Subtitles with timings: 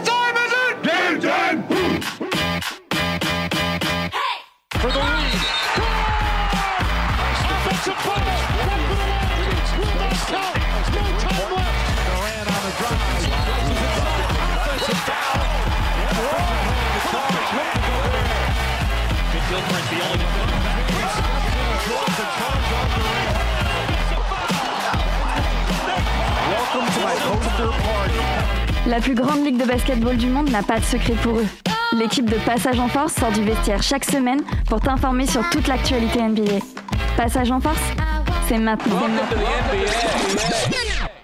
[0.00, 0.29] Victory!
[28.90, 31.46] La plus grande ligue de basketball du monde n'a pas de secret pour eux.
[31.96, 36.20] L'équipe de Passage en Force sort du vestiaire chaque semaine pour t'informer sur toute l'actualité
[36.20, 36.58] NBA.
[37.16, 37.78] Passage en Force,
[38.48, 38.98] c'est maintenant.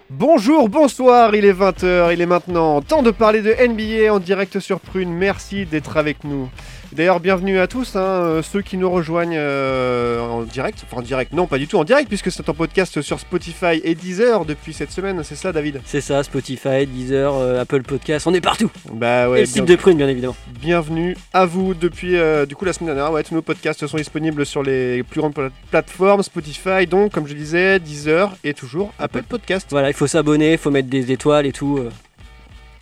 [0.08, 4.60] Bonjour, bonsoir, il est 20h, il est maintenant temps de parler de NBA en direct
[4.60, 5.12] sur Prune.
[5.12, 6.48] Merci d'être avec nous.
[6.96, 10.78] D'ailleurs, bienvenue à tous, hein, euh, ceux qui nous rejoignent euh, en direct.
[10.86, 13.82] Enfin, en direct, non, pas du tout en direct, puisque c'est un podcast sur Spotify
[13.84, 15.82] et Deezer depuis cette semaine, c'est ça, David?
[15.84, 18.70] C'est ça, Spotify, Deezer, euh, Apple Podcast, on est partout.
[18.94, 20.36] Bah Et ouais, le site de Prune, bien évidemment.
[20.58, 23.12] bienvenue à vous depuis euh, du coup la semaine dernière.
[23.12, 27.26] Ouais, tous nos podcasts sont disponibles sur les plus grandes pla- plateformes, Spotify, donc comme
[27.26, 29.66] je disais, Deezer et toujours Apple Podcast.
[29.70, 31.78] Voilà, il faut s'abonner, il faut mettre des étoiles et tout.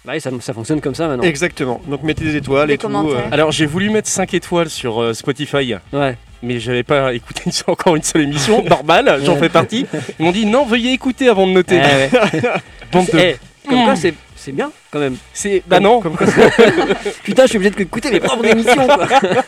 [0.07, 0.11] Euh.
[0.11, 1.23] Ouais, ça, ça fonctionne comme ça maintenant.
[1.25, 1.81] Exactement.
[1.89, 2.87] Donc mettez des étoiles Des et tout.
[2.89, 3.29] commentaires.
[3.33, 6.17] Alors j'ai voulu mettre 5 étoiles sur euh, Spotify, Ouais.
[6.43, 9.87] mais j'avais pas écouté encore une seule émission, normal, j'en fais partie.
[10.19, 11.77] Ils m'ont dit non, veuillez écouter avant de noter.
[11.79, 12.43] Ouais, ouais.
[12.93, 13.37] Bande de- Eh,
[13.69, 15.17] comme quoi, c'est c'est bien quand même.
[15.33, 16.01] C'est bah non.
[17.23, 19.09] Putain, je suis obligé de écouter mes propres émissions quoi.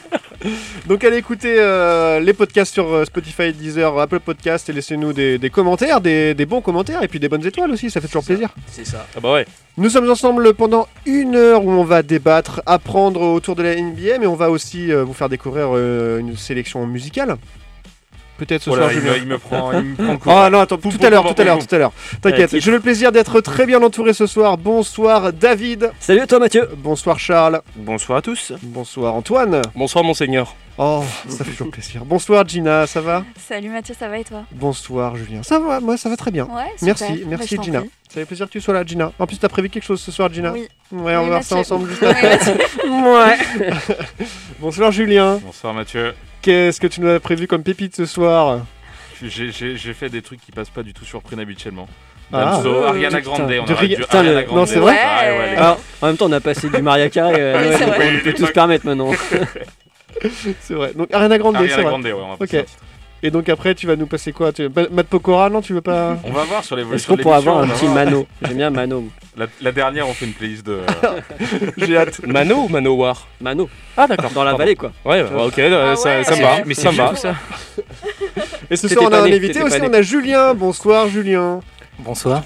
[0.86, 5.38] Donc allez écouter euh, les podcasts sur euh, Spotify, Deezer, Apple Podcast et laissez-nous des,
[5.38, 8.24] des commentaires, des, des bons commentaires et puis des bonnes étoiles aussi, ça fait toujours
[8.24, 8.50] plaisir.
[8.70, 9.06] C'est ça.
[9.16, 9.46] Ah bah ouais.
[9.78, 14.18] Nous sommes ensemble pendant une heure où on va débattre, apprendre autour de la NBA,
[14.18, 17.36] mais on va aussi euh, vous faire découvrir euh, une sélection musicale.
[18.38, 20.30] Peut-être ce Voilà, soir, il, me, il me prend, il me prend le coup.
[20.30, 21.92] Ah non, attends, tout Pou, à l'heure, tout à l'heure, tout à l'heure.
[22.20, 24.58] T'inquiète, j'ai le plaisir d'être très bien entouré ce soir.
[24.58, 25.90] Bonsoir David.
[26.00, 26.68] Salut à toi Mathieu.
[26.76, 27.62] Bonsoir Charles.
[27.76, 28.52] Bonsoir à tous.
[28.62, 29.62] Bonsoir Antoine.
[29.74, 30.54] Bonsoir monseigneur.
[30.78, 32.04] Oh, ça fait toujours plaisir.
[32.04, 33.24] Bonsoir Gina, ça va?
[33.38, 34.44] Salut Mathieu, ça va et toi?
[34.52, 35.42] Bonsoir Julien.
[35.42, 36.44] Ça va, moi ça va très bien.
[36.44, 36.86] Ouais, super.
[36.86, 37.80] Merci, Bah, merci t'en Gina.
[37.80, 37.90] prie.
[38.10, 39.10] Ça fait plaisir que tu sois là Gina.
[39.18, 40.52] En plus t'as prévu quelque chose ce soir Gina?
[40.52, 40.68] Oui.
[40.92, 42.38] Ouais, on Oui, va voir ça ensemble juste après.
[42.86, 43.70] Ouais.
[44.60, 45.38] Bonsoir Julien.
[45.42, 46.12] Bonsoir Mathieu.
[46.42, 48.60] Qu'est-ce que tu nous as prévu comme pépite ce soir?
[49.22, 49.50] J'ai-
[49.94, 51.88] fait des trucs qui passent pas du tout sur Prune habituellement.
[52.34, 52.56] Ah.
[52.56, 53.30] Damso, Ariana Putain.
[53.30, 54.58] Grande, on Du dû Putain, Ariana Grande.
[54.58, 55.56] non, c'est vrai Ah, ouais.
[55.56, 57.34] Alors, en même temps, on a passé du Maria Carey.
[57.38, 59.10] euh, ouais, on peut tout se permettre maintenant.
[60.60, 60.92] C'est vrai.
[60.94, 61.90] Donc Ariana Grande, c'est Ariana vrai.
[61.90, 62.64] Grande, ouais, on va Ok.
[63.22, 64.52] Et donc après tu vas nous passer quoi?
[64.52, 64.68] Tu...
[64.68, 66.18] Matt Pokora non tu veux pas?
[66.22, 67.32] On va voir sur Est-ce l'évolution qu'on l'émission.
[67.52, 67.88] avoir un petit.
[67.88, 68.26] Mano?
[68.42, 69.04] J'aime bien Mano.
[69.38, 70.80] La, la dernière, on fait une playlist de.
[71.78, 72.20] J'ai hâte.
[72.26, 73.68] Mano ou Manowar Mano.
[73.96, 74.30] Ah d'accord.
[74.32, 74.58] Dans la Pardon.
[74.58, 74.92] vallée quoi.
[75.04, 76.24] Ouais, ouais, ok, euh, Ah ça, ouais.
[76.24, 76.64] ça me va.
[76.66, 77.08] mais ça me va.
[77.08, 77.34] tout ça.
[78.70, 80.52] Et ce soir on a un invité aussi, on a Julien.
[80.54, 81.60] Bonsoir Julien.
[81.98, 82.44] Bonsoir.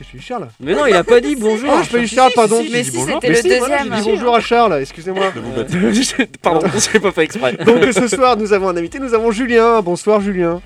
[0.00, 0.48] Je suis Charles.
[0.60, 1.70] Mais non, il a pas dit bonjour.
[1.70, 2.62] Ah, je peux dire Charles, pardon.
[2.72, 3.94] Mais si, c'était le deuxième.
[3.94, 5.26] j'ai dit bonjour à Charles, excusez-moi.
[6.42, 7.56] Pardon, j'ai pas fait exprès.
[7.64, 9.82] Donc ce soir, nous avons un invité, nous avons Julien.
[9.82, 10.60] Bonsoir Julien.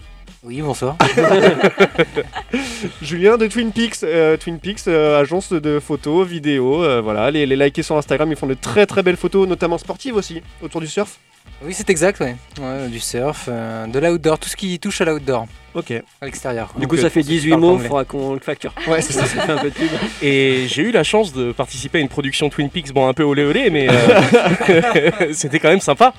[0.44, 0.96] Oui, bonsoir.
[3.02, 7.46] Julien de Twin Peaks, euh, Twin Peaks, euh, agence de photos, vidéos, euh, voilà, les,
[7.46, 10.82] les liker sur Instagram, ils font de très très belles photos, notamment sportives aussi, autour
[10.82, 11.18] du surf.
[11.64, 12.36] Oui, c'est exact, ouais.
[12.60, 15.92] Ouais, Du surf, euh, de l'outdoor, tout ce qui touche à l'outdoor, Ok.
[16.20, 16.72] à l'extérieur.
[16.74, 17.88] Du Donc, coup, euh, ça fait se 18 parle mots, anglais.
[17.88, 18.74] faudra qu'on le facture.
[18.86, 19.24] Ouais, c'est ça.
[19.26, 19.88] Ça fait un peu de pub.
[20.22, 23.22] Et j'ai eu la chance de participer à une production Twin Peaks, bon un peu
[23.22, 26.12] olé olé, mais euh, c'était quand même sympa.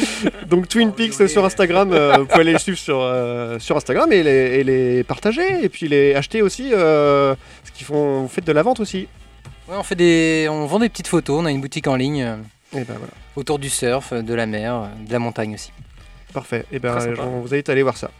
[0.48, 4.10] Donc Twin Peaks sur Instagram, euh, vous pouvez aller les suivre sur, euh, sur Instagram
[4.12, 4.30] et les,
[4.60, 8.52] et les partager et puis les acheter aussi, euh, parce qu'ils font, vous faites de
[8.52, 9.08] la vente aussi.
[9.68, 10.46] Ouais, on, fait des...
[10.50, 12.20] on vend des petites photos, on a une boutique en ligne
[12.72, 15.72] Et ben voilà, autour du surf, de la mer, de la montagne aussi.
[16.32, 16.64] parfait.
[16.72, 17.22] Et ben Très sympa.
[17.24, 18.10] on vous invite à aller voir ça.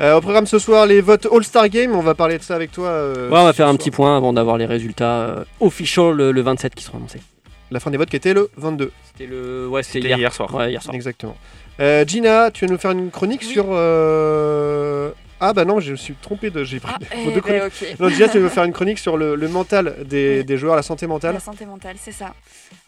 [0.00, 2.70] Euh, au programme ce soir, les votes All-Star Game, on va parler de ça avec
[2.72, 2.88] toi.
[2.88, 3.78] euh, Ouais, on va ce faire un soir.
[3.78, 7.20] petit point avant d'avoir les résultats euh, official le, le 27 qui seront annoncés.
[7.70, 8.92] La fin des votes qui était le 22.
[9.04, 9.68] C'était le.
[9.68, 10.18] Ouais, c'était hier.
[10.18, 10.54] hier soir.
[10.54, 10.94] Ouais, hier soir.
[10.94, 11.36] Exactement.
[11.80, 13.52] Euh, Gina, tu vas nous faire une chronique Oui.
[13.52, 13.66] sur.
[13.70, 15.10] euh,
[15.40, 16.64] Ah bah non, je me suis trompé de.
[16.64, 17.62] J'ai pris Ah, vos eh deux ben, chroniques.
[17.82, 18.00] ok.
[18.00, 20.44] Non, Gina, tu nous faire une chronique sur le, le mental des, Oui.
[20.44, 21.34] des joueurs, la santé mentale.
[21.34, 22.34] La santé mentale, c'est ça.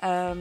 [0.04, 0.34] Euh,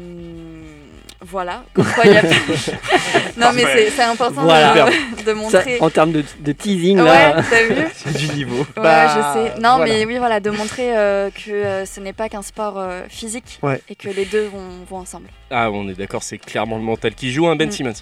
[1.22, 1.64] voilà.
[1.78, 1.82] A...
[3.38, 4.86] non, mais c'est- c'est important Voilà.
[4.86, 4.92] de,
[5.22, 5.78] de Ça, montrer.
[5.82, 7.44] en termes de, de teasing, Ouais, là.
[7.50, 8.60] t'as vu C'est du niveau.
[8.60, 9.60] Ouais, Bah, je sais.
[9.62, 9.86] Non, voilà.
[9.94, 13.60] mais oui, voilà, de montrer euh, que euh, ce n'est pas qu'un sport euh, physique
[13.62, 13.82] Ouais.
[13.90, 15.28] et que les deux vont, vont ensemble.
[15.52, 17.72] Ah, on est d'accord, c'est clairement le mental qui joue, un Ben Mm.
[17.72, 17.94] Simmons.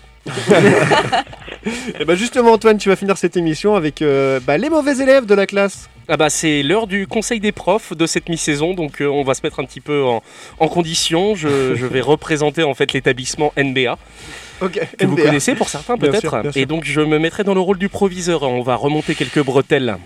[2.00, 5.26] Et bah justement, Antoine, tu vas finir cette émission avec euh, bah, les mauvais élèves
[5.26, 5.90] de la classe.
[6.08, 9.34] Ah bah c'est l'heure du conseil des profs de cette mi-saison, donc euh, on va
[9.34, 10.22] se mettre un petit peu en,
[10.70, 11.36] condition.
[11.36, 13.98] Je vais représenter en fait l'établissement NBA
[14.62, 14.80] Ok.
[14.98, 16.58] que vous connaissez pour certains peut-être.
[16.58, 18.44] Et donc je me mettrai dans le rôle du proviseur.
[18.44, 19.98] On va remonter quelques bretelles.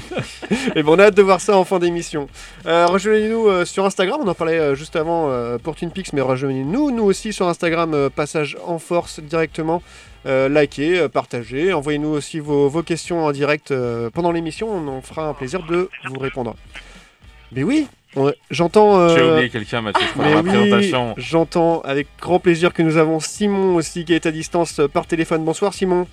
[0.76, 2.28] Et bon, on a hâte de voir ça en fin d'émission.
[2.66, 6.20] Euh, rejoignez-nous euh, sur Instagram, on en parlait euh, juste avant euh, pour TwinPix, mais
[6.20, 9.82] rejoignez-nous, nous aussi sur Instagram, passage en force directement.
[10.26, 14.88] Euh, likez, euh, partagez, envoyez-nous aussi vos, vos questions en direct euh, pendant l'émission, on
[14.88, 16.56] en fera un plaisir de vous répondre.
[17.52, 17.86] Mais oui,
[18.16, 18.98] on- j'entends...
[18.98, 21.14] euh, J'ai oublié quelqu'un, Mathieu, je la oui, présentation.
[21.16, 25.06] j'entends avec grand plaisir que nous avons Simon aussi qui est à distance euh, par
[25.06, 25.44] téléphone.
[25.44, 26.06] Bonsoir Simon.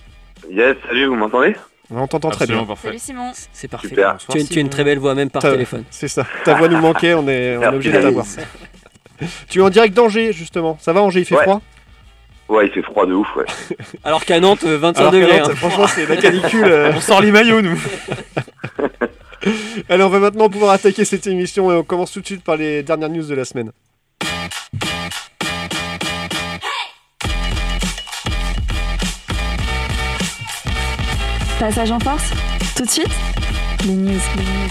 [0.50, 1.54] Yes, salut, vous m'entendez?
[1.90, 2.64] On t'entend très bien.
[2.64, 2.88] Parfait.
[2.88, 3.32] Salut Simon.
[3.52, 3.88] C'est parfait.
[3.88, 4.16] Super.
[4.30, 5.84] Tu as, tu as une très belle voix, même par téléphone.
[5.90, 6.26] C'est ça.
[6.44, 8.24] Ta voix nous manquait, on est, on est obligé de t'avoir.
[9.48, 10.76] Tu es en direct d'Angers justement.
[10.80, 11.42] Ça va Angers, il fait Ouais.
[11.42, 11.60] froid?
[12.48, 13.44] Ouais, il fait froid de ouf, ouais.
[14.04, 15.38] Alors qu'à Nantes, euh, 25 Alors que degrés.
[15.40, 15.48] Hein.
[15.54, 16.64] Franchement, c'est la canicule.
[16.64, 16.92] euh.
[16.94, 17.78] On sort les maillots, nous
[19.88, 22.56] Allez, on va maintenant pouvoir attaquer cette émission et on commence tout de suite par
[22.56, 23.70] les dernières news de la semaine.
[31.58, 32.30] Passage en force
[32.76, 33.08] Tout de suite
[33.86, 34.10] Les news.
[34.36, 34.70] les news.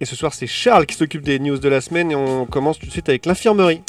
[0.00, 2.78] Et ce soir, c'est Charles qui s'occupe des news de la semaine et on commence
[2.78, 3.80] tout de suite avec l'infirmerie.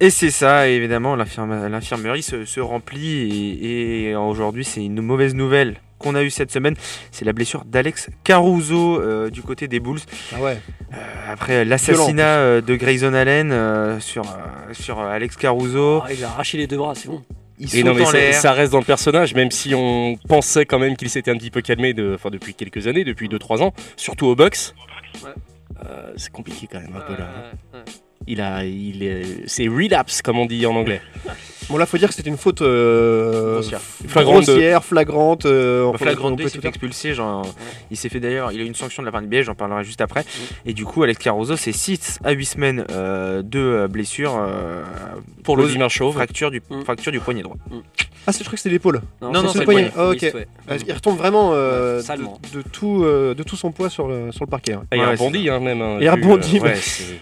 [0.00, 5.34] Et c'est ça, évidemment, l'infirme- l'infirmerie se, se remplit et, et aujourd'hui c'est une mauvaise
[5.34, 6.74] nouvelle qu'on a eue cette semaine,
[7.10, 10.00] c'est la blessure d'Alex Caruso euh, du côté des Bulls.
[10.34, 10.58] Ah ouais.
[10.92, 10.96] Euh,
[11.28, 14.24] après l'assassinat euh, de Grayson Allen euh, sur,
[14.72, 17.22] sur Alex Caruso, Ah, il a arraché les deux bras, c'est bon.
[17.72, 21.08] Et non mais ça, reste dans le personnage, même si on pensait quand même qu'il
[21.10, 24.34] s'était un petit peu calmé de, enfin, depuis quelques années, depuis 2-3 ans, surtout au.
[24.36, 24.50] Ouais.
[25.84, 27.28] Euh, c'est compliqué quand même un peu là.
[27.72, 27.80] Ouais.
[28.26, 31.00] Il a, il est, c'est relapse comme on dit en anglais.
[31.68, 33.80] Bon, là, faut dire que c'est une faute euh, Grossière.
[34.08, 35.46] Flagrante grossière, flagrante.
[35.46, 37.46] euh, on peut- Flagrant on peut D tout s'est fait expulser, genre,
[37.90, 39.54] il s'est fait d'ailleurs, il a eu une sanction de la part du BS, j'en
[39.54, 40.24] parlerai juste après.
[40.66, 44.82] Et du coup, Alex Caruso, c'est 6 à 8 semaines euh, de euh, blessure euh,
[45.44, 46.14] Pour le chauve.
[46.14, 46.82] fracture, du, Mm.
[46.82, 47.56] fracture du poignet droit.
[48.26, 49.00] Ah, c'est je crois que c'était l'épaule.
[49.20, 49.90] Non, non, c'est c'est le poignet.
[49.90, 50.20] poignet.
[50.22, 50.46] Ah, ok.
[50.68, 54.30] Ah, Il retombe vraiment euh, de, de tout, euh, de tout son poids sur le,
[54.30, 54.74] sur le parquet.
[54.74, 54.84] hein.
[54.92, 55.82] Ah, il Ouais, rebondit hein, même.
[55.82, 56.78] hein, Il rebondit, euh, mais-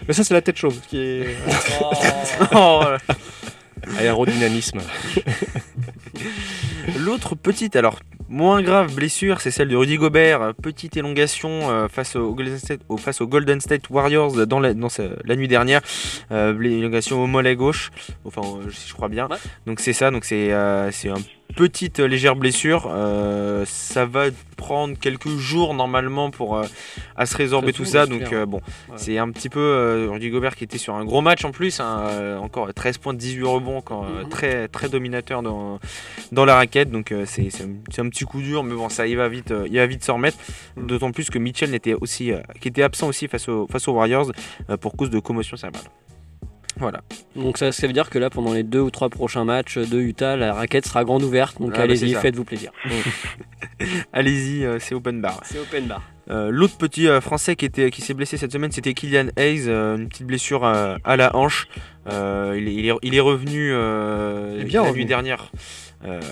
[0.07, 1.25] Mais ça, c'est la tête chauve qui est.
[3.99, 4.79] Aérodynamisme.
[6.99, 7.99] L'autre petite, alors
[8.29, 10.53] moins grave blessure, c'est celle de Rudy Gobert.
[10.61, 14.89] Petite élongation euh, face, au Golden State, face aux Golden State Warriors dans la, dans
[14.89, 15.81] ce- la nuit dernière.
[16.31, 17.91] Euh, élongation au mollet gauche,
[18.25, 19.27] enfin euh, si je crois bien.
[19.27, 19.37] Ouais.
[19.65, 21.15] Donc c'est ça, donc c'est euh, c'est une
[21.51, 22.87] petite euh, légère blessure.
[22.91, 24.25] Euh, ça va
[24.57, 26.65] prendre quelques jours normalement pour euh,
[27.15, 28.05] à se résorber tout ça.
[28.05, 28.57] Donc c'est euh, bon,
[28.89, 28.95] Ouais.
[28.97, 32.37] c'est un petit peu Rudy Gobert qui était sur un gros match en plus, hein,
[32.41, 34.29] encore 13 points, 18 rebonds, Mhm.
[34.29, 35.79] très très dominateur dans
[36.31, 36.91] dans la raquette.
[36.91, 39.85] Donc c'est un, un petit coup dur, mais bon, ça il va vite, il va
[39.87, 40.37] vite s'en remettre.
[40.77, 44.31] D'autant plus que Mitchell n'était aussi, qui était absent aussi face aux face aux Warriors
[44.79, 45.85] pour cause de commotion cérébrale.
[46.77, 47.01] Voilà.
[47.35, 49.99] Donc ça, ça veut dire que là, pendant les deux ou trois prochains matchs de
[49.99, 51.59] Utah, la raquette sera grande ouverte.
[51.61, 52.71] Donc Ah, bah, allez-y, faites-vous plaisir.
[54.13, 55.39] Allez-y, euh, c'est open bar.
[55.43, 56.01] C'est open bar.
[56.29, 59.67] Euh, L'autre petit euh, français qui, était, qui s'est blessé cette semaine, c'était Kylian Hayes,
[59.69, 61.67] une petite blessure à la hanche.
[62.07, 62.11] Il,
[62.67, 63.69] est, il est- il est revenu
[64.65, 65.51] bien la nuit dernière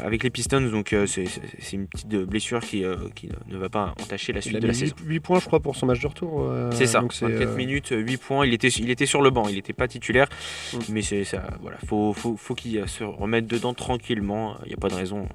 [0.04, 1.26] avec les Pistons, donc euh, c'est
[1.74, 4.68] une petite euh, blessure qui, euh, qui ne- va pas entacher la suite a de
[4.68, 4.96] la saison.
[5.06, 6.42] 8, points, je crois, pour son match de retour.
[6.42, 8.46] euh, C'est ça, donc c'est, 24 euh, minutes, 8 points.
[8.46, 10.28] Il était, il était sur le banc, il n'était pas titulaire.
[10.74, 10.78] Mm.
[10.90, 14.56] Mais c'est ça, voilà, faut, faut, faut qu'il euh, se remette dedans tranquillement.
[14.66, 15.28] Il n'y a pas de raison.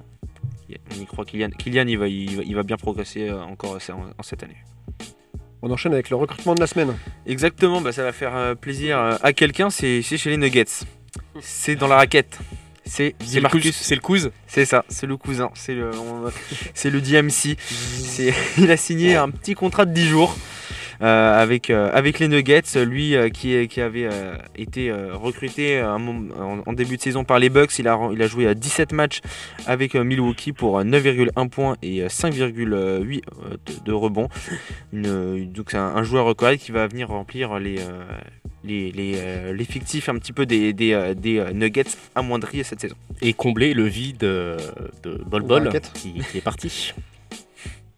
[0.91, 1.51] On y croit Kylian.
[1.51, 4.57] Kylian, il va, il va, il va bien progresser euh, encore euh, en, cette année.
[5.63, 6.95] On enchaîne avec le recrutement de la semaine.
[7.27, 10.65] Exactement, bah, ça va faire euh, plaisir euh, à quelqu'un, c'est c'est chez les Nuggets.
[11.41, 12.39] C'est dans la raquette.
[12.87, 13.63] C'est C'est le Marcus.
[13.63, 14.31] cousin- c'est le cousin.
[14.47, 15.91] C'est ça, c'est le cousin, c'est le,
[16.75, 17.57] c'est le DMC.
[18.59, 20.37] Il a signé un petit contrat de 10 jours
[21.05, 22.63] euh, avec, euh, avec les Nuggets.
[22.85, 27.03] Lui euh, qui, avait euh, été euh, recruté à un moment- en, en début de
[27.03, 29.21] saison par les Bucks, il a, il a joué à 17 matchs
[29.67, 34.29] avec euh, Milwaukee pour euh, 9,1 points et euh, 5,8 euh, de, de rebonds.
[34.93, 37.79] Une, euh, donc c'est un, un joueur correct qui va venir remplir les...
[37.79, 38.05] euh,
[38.67, 41.85] les, les, euh, les fictifs un petit peu des, des, euh, des, euh, Nuggets
[42.15, 42.97] amoindris cette saison.
[43.21, 44.57] Et combler le vide euh,
[45.03, 46.95] de Bol Bol qui est parti.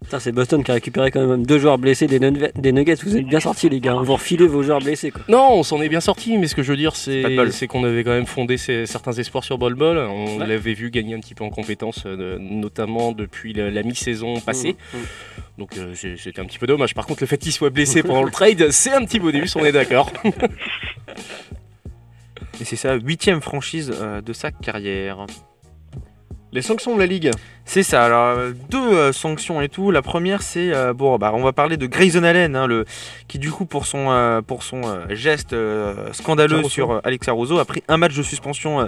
[0.07, 2.95] Putain, c'est Boston qui a récupéré quand même deux joueurs blessés des, Nugget- des Nuggets.
[3.03, 3.97] Vous êtes bien sortis, les gars.
[3.97, 5.23] On vous refilez vos joueurs blessés, quoi.
[5.29, 8.05] Non, on s'en est bien sorti, mais ce que je veux dire, c'est qu'on avait
[8.05, 9.99] quand même fondé ces- certains espoirs sur Bol Bol.
[9.99, 10.47] On Ouais.
[10.47, 14.77] l'avait vu gagner un petit peu en compétences, euh, notamment depuis la, la mi-saison passée.
[14.95, 15.01] Mmh, mmh.
[15.59, 16.95] Donc euh, c'était un petit peu dommage.
[16.95, 19.65] Par contre, le fait qu'il soit blessé pendant le trade, c'est un petit bonus, on
[19.65, 20.13] est d'accord.
[22.61, 25.27] Et c'est sa huitième franchise euh, de sa carrière.
[26.57, 27.31] Les sanctions de la Ligue.
[27.67, 29.91] C'est ça, alors euh, deux euh, sanctions et tout.
[29.91, 32.87] La première, c'est euh, bon, bah, on va parler de Grayson Allen, hein, le,
[33.29, 36.69] qui du coup pour son, euh, pour son euh, geste euh, scandaleux Caruso.
[36.71, 38.87] sur euh, Alex Caruso a pris un match de suspension euh,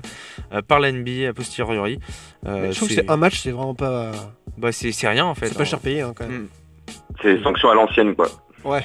[0.54, 1.98] euh, par la NBA a posteriori.
[2.46, 4.12] Euh, Mais je trouve que c'est un match, c'est vraiment pas.
[4.56, 5.48] bah, c'est c'est rien en fait.
[5.48, 6.44] C'est pas cher payé hein, quand même.
[6.44, 6.48] Mm.
[7.20, 8.28] C'est sanction à l'ancienne, quoi.
[8.64, 8.84] Ouais,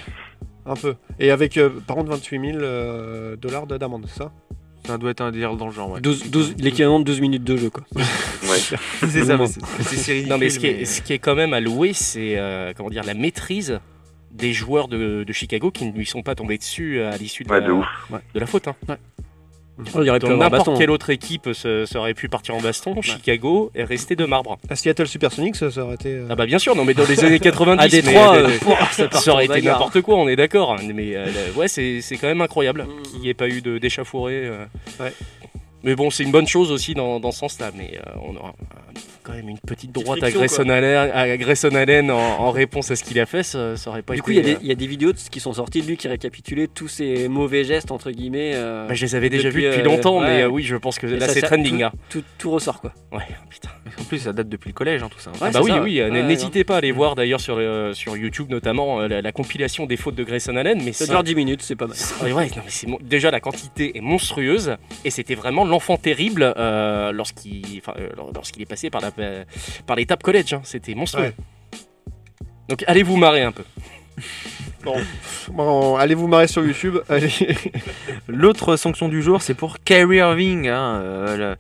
[0.66, 0.96] un peu.
[1.20, 4.32] Et avec euh, par contre 28 000 euh, dollars de- d'amende, c'est ça?
[4.86, 5.92] Ça doit être un délire dans le genre.
[5.92, 6.02] Ouais.
[6.02, 7.84] 12, 12 l'équivalent de 12 minutes de jeu, quoi.
[7.96, 8.02] Ouais.
[9.00, 10.30] c'est ça, mais c'est ridicule.
[10.30, 12.74] Non, mais ce qui, est, mais- ce qui est quand même à louer, c'est euh,
[12.76, 13.80] comment dire la maîtrise
[14.32, 17.50] des joueurs de, de Chicago qui ne lui sont pas tombés dessus à l'issue de,
[17.50, 17.86] Ouais, la- de ouf.
[18.34, 18.68] de la faute.
[18.68, 18.76] hein.
[19.80, 23.02] Il aurait pu avoir n'importe quelle autre équipe se, serait pu partir en baston.
[23.02, 24.58] Chicago est resté de marbre.
[24.70, 26.10] À Seattle Supersonics, ça, ça aurait été.
[26.10, 28.48] euh, Ah bah bien sûr, non mais dans les années 90, À mais, Détroit, euh,
[28.50, 30.78] euh, pouah, ça ça aurait été n'importe quoi, on est d'accord.
[30.94, 31.26] Mais euh,
[31.56, 34.66] ouais, c'est c'est quand même incroyable qu'il n'y ait pas eu euh.
[35.00, 35.14] Ouais.
[35.84, 37.72] Mais bon, c'est une bonne chose aussi dans, dans ce sens-là.
[37.76, 38.54] Mais euh, on aura
[39.24, 42.52] quand même une petite Petite droite à friction, Grayson Allen, à Grayson Allen en, en
[42.52, 44.26] réponse à ce qu'il a fait, ça, ça aurait pas Du été.
[44.26, 45.82] coup, il y, a des- euh, il y a des vidéos de- qui sont sorties
[45.82, 48.52] de lui qui récapitulaient tous ces mauvais gestes, entre guillemets.
[48.56, 50.28] euh, bah, je les avais déjà depuis, vus depuis euh, longtemps, ouais.
[50.28, 51.80] mais euh, oui, je pense que et là c'est trending.
[51.80, 51.92] tout- hein.
[52.10, 52.94] Tout, tout ressort, quoi.
[53.12, 53.70] Ouais, putain.
[54.00, 55.32] En plus, ça date depuis le collège, hein, tout ça.
[55.32, 56.10] Ouais, Ah bah oui, ça, oui, ouais.
[56.12, 57.60] Ouais, n'hésitez pas à aller voir d'ailleurs sur,
[57.94, 60.82] sur YouTube notamment euh, la, la compilation des fautes de Grayson Allen.
[60.84, 61.98] Mais Ça c'est- dure 10 minutes, c'est pas mal.
[62.24, 64.76] Ouais, ouais, non, mais c'est mon- déjà la quantité est monstrueuse
[65.06, 69.12] et c'était vraiment l'enfant terrible euh, lorsqu'il enfin, euh, lorsqu'il est passé par la
[69.88, 70.54] par l'étape collège.
[70.54, 70.62] hein.
[70.64, 71.34] C'était monstrueux.
[71.34, 71.80] Ouais.
[72.70, 73.64] Donc allez vous marrer un peu?
[75.52, 76.98] Bon, allez vous marrer sur YouTube.
[77.10, 77.30] Allez.
[78.28, 80.68] L'autre sanction du jour, c'est pour Kyrie Irving.
[80.68, 81.56] hein, euh, le-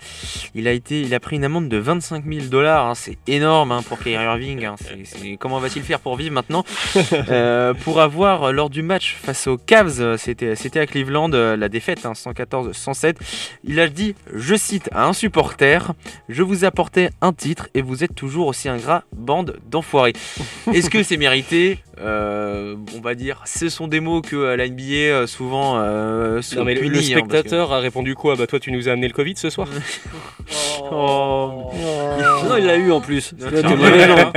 [0.56, 2.88] il, a été, il a pris une amende de 25 000 dollars.
[2.88, 4.68] hein, c'est énorme hein, pour Kyrie Irving.
[4.77, 6.63] c'est- c'est- comment va-t-il faire pour vivre maintenant
[7.30, 11.70] Euh, Pour avoir, euh, lors du match face aux Cavs, c'était c'était à Cleveland, la
[11.70, 13.15] défaite hein, 114-107,
[13.63, 15.94] il a dit, je cite à un supporter,
[16.30, 20.13] je vous apportais un titre et vous êtes toujours aussi ingrat, bande d'enfoirés.
[20.74, 21.80] Est-ce que c'est mérité?
[22.00, 26.41] Euh, On va dire, ce sont des mots que euh, la NBA euh, souvent euh,
[26.41, 28.36] se Non, mais le- punit, le hein, que- spectateur a répondu quoi?
[28.36, 29.67] Bah toi tu nous as amené le Covid ce soir?
[30.91, 31.72] Oh.
[32.48, 33.34] Non, il l'a eu en plus.
[33.39, 34.15] Non, mauvais, non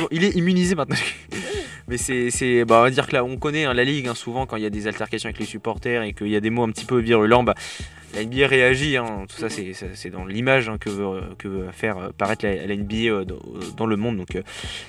[0.00, 0.96] bon, il est immunisé maintenant.
[1.88, 4.08] Mais c'est, c'est- bah, on va dire que là, on connaît hein, la ligue.
[4.08, 6.40] hein, souvent, quand il y a des altercations avec les supporters et qu'il y a
[6.40, 7.54] des mots un petit peu virulents, bah,
[8.14, 8.96] la NBA réagit.
[8.96, 9.24] hein.
[9.28, 12.76] tout ça, c'est, dans l'image hein, que, veut, que veut faire euh, paraître la, la
[12.76, 13.38] NBA euh, dans,
[13.76, 14.16] dans le monde.
[14.18, 14.42] Donc, euh,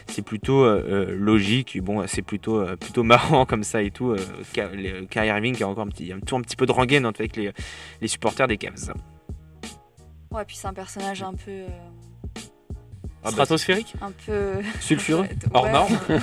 [0.08, 1.80] c'est plutôt euh, euh, logique.
[1.82, 4.12] Bon, c'est plutôt, euh, plutôt marrant comme ça et tout.
[4.12, 4.18] Euh,
[4.54, 7.36] Kyrie Irving qui a encore un petit, un, tout un petit peu de rengaine avec
[7.36, 7.52] les,
[8.02, 8.94] les supporters des Cavs.
[10.32, 11.66] Ouais, puis c'est un personnage un peu.
[13.26, 14.62] Euh, Stratosphérique un peu.
[14.80, 15.72] Sulfureux Hors ouais.
[15.72, 15.98] norme.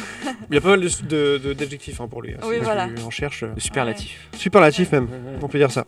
[0.51, 2.33] Il y a pas mal de- de- de- d'adjectifs hein, pour lui.
[2.35, 2.39] hein.
[2.45, 2.89] Oui, voilà.
[3.07, 3.43] en cherche.
[3.45, 4.29] euh, superlatif.
[4.37, 5.09] Superlatif même,
[5.43, 5.85] on peut dire ça.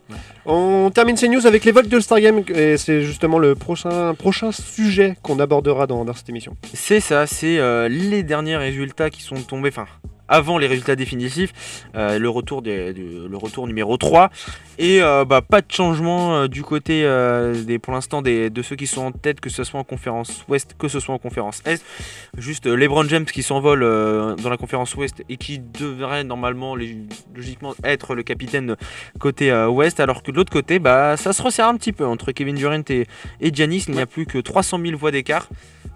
[0.46, 4.14] On termine ces news avec les votes de Star Game et c'est justement le prochain,
[4.14, 6.56] prochain sujet qu'on abordera dans, dans cette émission.
[6.74, 9.86] C'est ça, c'est euh, les derniers résultats qui sont tombés, enfin
[10.32, 11.52] avant les résultats définitifs,
[11.94, 14.30] euh, le, retour des- du- le retour numéro 3.
[14.78, 17.02] Et euh, bah, pas de changement euh, du côté
[17.66, 20.44] des, pour l'instant des, de ceux qui sont en tête, que ce soit en conférence
[20.48, 21.82] ouest, que ce soit en conférence est.
[22.38, 23.80] Juste LeBron James qui s'envole
[24.42, 26.74] dans la conférence ouest et qui devrait normalement
[27.34, 28.76] logiquement être le capitaine
[29.18, 32.32] côté ouest, alors que de l'autre côté, bah, ça se resserre un petit peu entre
[32.32, 33.06] Kevin Durant et,
[33.40, 33.84] et Giannis.
[33.88, 35.48] Il n'y a plus que 300 000 voix d'écart.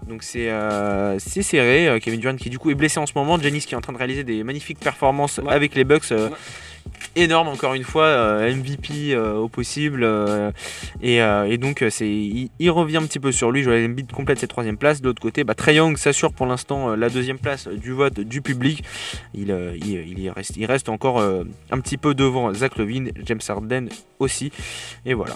[0.07, 1.87] Donc c'est euh, serré.
[1.87, 3.37] Euh, Kevin Durant qui du coup est blessé en ce moment.
[3.39, 5.51] Giannis qui est en train de réaliser des magnifiques performances Ouais.
[5.53, 6.11] avec les Bucks.
[6.11, 6.29] euh,
[7.17, 10.07] Énorme encore une fois, euh, MVP au possible.
[11.01, 13.61] et, et donc c'est il, il revient un petit peu sur lui.
[13.63, 15.01] Joel Embiid complète cette troisième place.
[15.01, 18.41] De l'autre côté, bah, Trae Young s'assure pour l'instant la deuxième place du vote du
[18.41, 18.83] public.
[19.33, 19.49] Il,
[19.85, 24.51] il, il reste, il reste encore un petit peu devant Zach Levine, James Harden aussi.
[25.05, 25.35] Et voilà.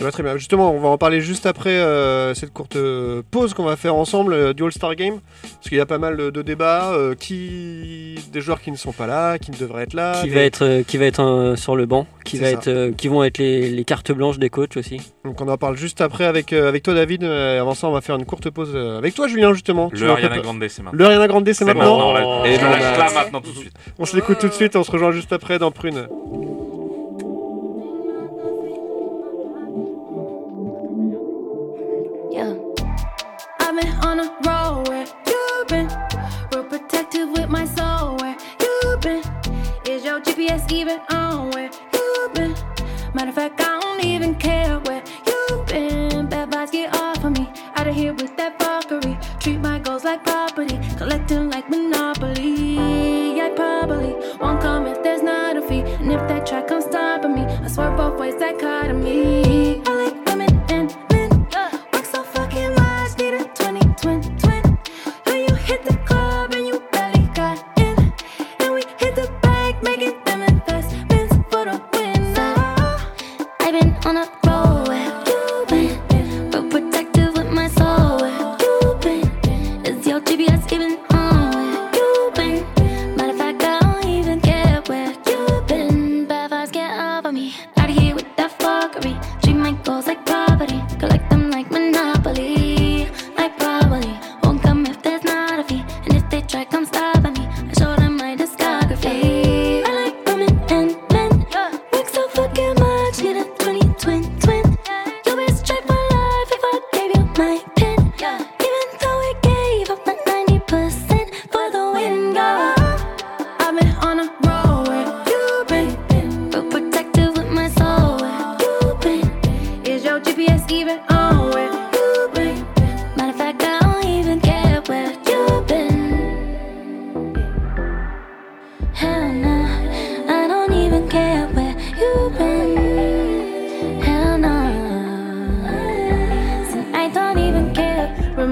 [0.00, 3.20] Eh ben, très bien, justement, on va en parler juste après euh, cette courte euh,
[3.30, 5.18] pause qu'on va faire ensemble euh, du All-Star Game.
[5.42, 6.92] Parce qu'il y a pas mal de, de débats.
[6.94, 8.14] euh, qui...
[8.32, 10.20] Des joueurs qui ne sont pas là, qui ne devraient être là.
[10.22, 12.50] qui des- va être, euh, qui va être euh, sur le banc, qui, C'est va
[12.50, 12.56] ça.
[12.56, 15.00] être, euh, qui vont être les, les cartes blanches des coachs aussi.
[15.24, 17.22] Donc on en parle juste après avec, euh, avec toi David.
[17.24, 19.90] Euh, avant ça, on va faire une courte pause euh, avec toi Julien justement.
[19.90, 20.98] Tu Le vas Ariana prépa- Grande, c'est maintenant.
[20.98, 22.12] Le Ariana Grande, c'est maintenant.
[22.14, 22.46] là.
[22.46, 23.74] Et je ben, lâche là maintenant tout de suite.
[23.98, 26.06] On se l'écoute tout de suite, on se rejoint juste après dans Prune.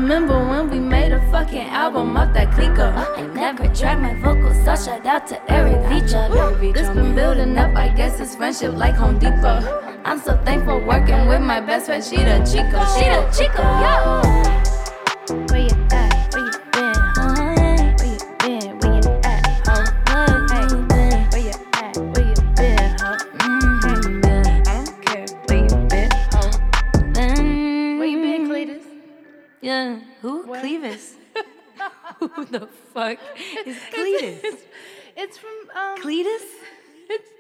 [0.09, 2.91] remember when we made a fucking album off that clico.
[3.19, 6.73] I never tried my vocals, so shout out to Eric Vicha.
[6.73, 9.61] This been building up, I guess it's friendship like Home Depot.
[10.07, 12.81] I'm so thankful working with my best friend, she the Chico.
[12.95, 14.48] She the Chico, yo.
[33.17, 34.59] Fuck is Cletus?
[35.17, 35.99] It's from um.
[35.99, 36.43] Cletus?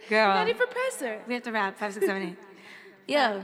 [0.09, 0.35] Girl.
[0.35, 1.21] Nutty Professor.
[1.29, 1.79] We have to rap.
[1.79, 2.37] Five, six, seven, eight.
[3.07, 3.43] Yo.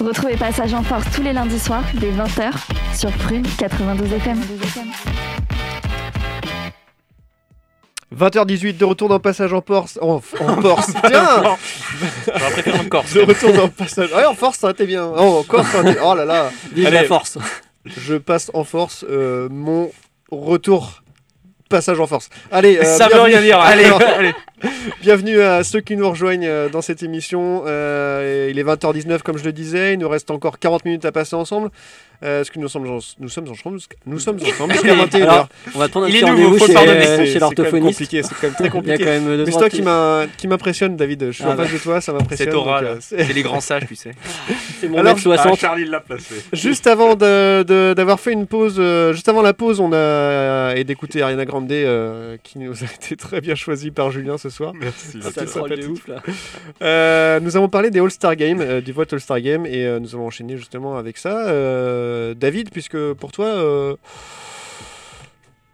[0.00, 2.52] Retrouvez Passage en Force tous les lundis soirs dès 20h
[2.96, 4.40] sur Prune 92 FM.
[8.16, 9.98] 20h18 de retour dans Passage en Force.
[10.02, 11.56] En, en Force, tiens
[12.26, 13.12] J'aurais préféré en Corse.
[13.14, 14.12] De retour dans Passage.
[14.12, 15.06] Ouais, en Force, ça t'es bien.
[15.16, 16.50] Oh, en Corse, ça t'es- Oh là là.
[16.72, 17.38] Vive Allez, la force.
[17.86, 19.90] Je passe en force euh, mon
[20.30, 21.02] retour.
[21.68, 22.30] Passage en force.
[22.50, 23.60] Allez, euh, Ça veut bienvenue- rien dire.
[23.60, 24.34] Allez, allez.
[25.02, 27.62] Bienvenue à ceux qui nous rejoignent euh, dans cette émission.
[27.66, 29.92] Euh, il est 20h19 comme je le disais.
[29.92, 31.70] Il nous reste encore 40 minutes à passer ensemble.
[32.22, 35.22] Euh, Est-ce que nous sommes, en- nous sommes ensemble Nous sommes ensemble jusqu'à 21h.
[35.22, 37.32] Alors, on va prendre un Il petit est nouveau, rendez-vous chez, euh, C'est- chez c'est
[37.34, 37.98] même l'orthophoniste.
[37.98, 38.98] compliqué, c'est quand même très compliqué.
[38.98, 39.70] quand même deux, Mais c'est toi
[40.36, 41.26] qui m'impressionne, David.
[41.26, 41.72] Je suis Ah en face bah.
[41.72, 42.50] de toi, ça m'impressionne.
[42.50, 42.82] Donc, là.
[42.82, 44.10] euh, c'est- C'est les grands sages, tu sais.
[44.80, 45.52] C'est mon Alors, mètre 60.
[45.52, 46.34] Ah, Charlie l'a placé.
[46.52, 51.22] Juste avant d'avoir fait une pause, euh, juste avant la pause, on a et d'écouter
[51.22, 54.72] Ariana Grande euh, qui nous a été très bien choisi par Julien ce soir.
[54.78, 55.22] Merci.
[55.22, 56.16] Ça c'est de ouf là.
[56.82, 60.14] Euh, nous avons parlé des All-Star Games, euh, du vote All-Star Game, et euh, nous
[60.14, 61.46] allons enchaîner justement avec ça.
[62.10, 63.96] Euh, David, puisque pour toi, euh,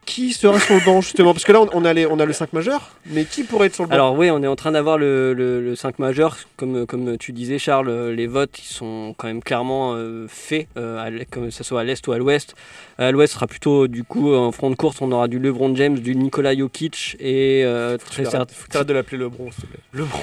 [0.06, 1.32] qui sera sur le banc justement?
[1.34, 3.66] Parce que là, on, on a les- on a le 5 majeur, mais qui pourrait
[3.66, 3.94] être sur le banc?
[3.94, 6.36] Alors oui, on est en train d'avoir le, le, le 5 majeur.
[6.56, 10.98] Comme, comme tu disais, Charles, les votes ils sont quand même clairement euh, faits, euh,
[11.04, 12.54] à que ce soit à l'est ou à l'ouest.
[12.98, 15.74] À l'ouest ce sera plutôt du coup en front de course, on aura du LeBron
[15.76, 19.66] James, du Nikola Jokic et euh, très arrêtes- faut que de l'appeler LeBron, s'il te
[19.68, 19.80] plaît.
[19.92, 20.18] LeBron.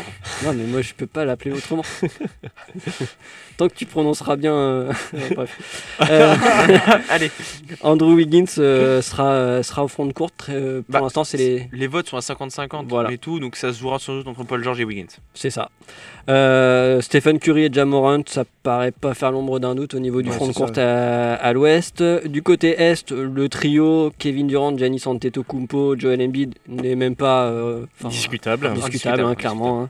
[0.45, 1.83] Non mais moi je peux pas l'appeler autrement.
[3.57, 4.53] Tant que tu prononceras bien.
[4.55, 4.91] euh,
[5.35, 5.97] Bref.
[7.09, 7.29] Allez.
[7.81, 10.31] Andrew Wiggins sera, sera au front de course.
[10.37, 11.69] très- euh, pour Bah, l'instant c'est les.
[11.73, 13.11] Les votes sont à 50-50 Voilà.
[13.11, 15.07] et tout, donc ça se jouera sans doute entre Paul George et Wiggins.
[15.33, 15.69] C'est ça.
[16.29, 20.29] Euh, Stephen Curry et Jamorant, ça paraît pas faire l'ombre d'un doute au niveau du
[20.29, 22.01] Ouais, front de courte à, à l'ouest.
[22.25, 27.85] Du côté est, le trio Kevin Durant, Giannis Antetokounmpo, Joel Embiid n'est même pas euh,
[28.05, 28.71] Discutable.
[28.73, 29.81] discutable, hein, clairement.
[29.83, 29.89] hein.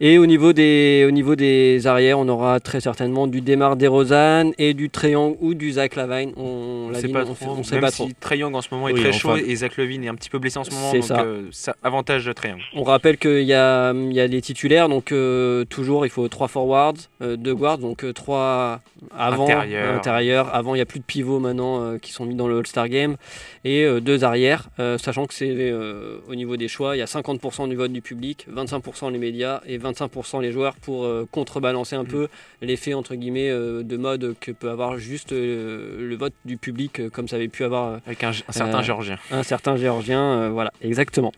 [0.00, 4.50] Et au niveau des au niveau des arrières, on aura très certainement du Demar Derozan
[4.58, 6.32] et du Triangle ou du Zach Lavine.
[6.36, 8.68] On, On l'a sait pas on, trop, on sait même pas si Young en ce
[8.72, 9.42] moment est Oui, très enfin.
[9.46, 11.20] et Zach Levine est un petit peu blessé en ce moment, donc ça.
[11.22, 12.60] euh, ça avantage Trae Young.
[12.74, 16.48] On rappelle qu'il y a, y a les titulaires, donc euh, toujours il faut trois
[16.48, 18.80] forwards, euh, deux guards, donc euh, trois
[19.16, 19.94] avant, Intérieur.
[19.96, 20.54] intérieur.
[20.54, 22.88] Avant, il n'y a plus de pivots maintenant euh, qui sont mis dans le All-Star
[22.88, 23.16] Game
[23.64, 27.02] et euh, deux arrières, euh, sachant que c'est euh, au niveau des choix, il y
[27.02, 31.28] a 50% du vote du public, 25% les médias et 25% les joueurs pour euh,
[31.30, 32.28] contrebalancer un peu
[32.62, 37.00] l'effet entre guillemets euh, de mode que peut avoir juste euh, le vote du public,
[37.00, 39.18] euh, comme ça avait pu avoir euh, Avec un, un certain Euh, Géorgien.
[39.30, 41.32] un certain géorgien, euh, voilà, exactement.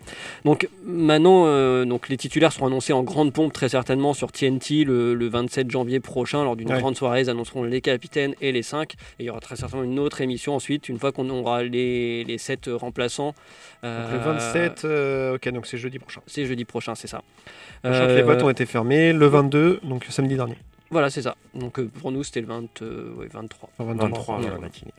[0.44, 4.84] Donc maintenant, euh, donc les titulaires seront annoncés en grande pompe très certainement sur TNT
[4.84, 6.78] le, le 27 janvier prochain lors d'une Ouais.
[6.78, 7.22] grande soirée.
[7.22, 10.20] Ils annonceront les capitaines et les 5 et il y aura très certainement une autre
[10.20, 13.34] émission ensuite une fois qu'on aura les, les 7 remplaçants.
[13.84, 16.20] Euh, le 27, euh, ok, donc c'est jeudi prochain.
[16.26, 17.22] C'est jeudi prochain, c'est ça.
[17.82, 20.56] Sachant que les Euh, votes ont été fermés le 22, donc samedi dernier.
[20.90, 21.36] Voilà, c'est ça.
[21.54, 23.70] Donc euh, pour nous, c'était le 20, euh, ouais, 23.
[23.78, 24.50] Enfin, 23, ouais, ouais.
[24.50, 24.92] la matinée.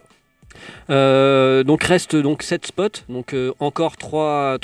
[0.92, 4.58] Euh, donc reste donc 7 spots, donc euh, encore 3,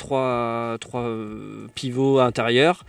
[1.74, 2.84] pivots intérieurs,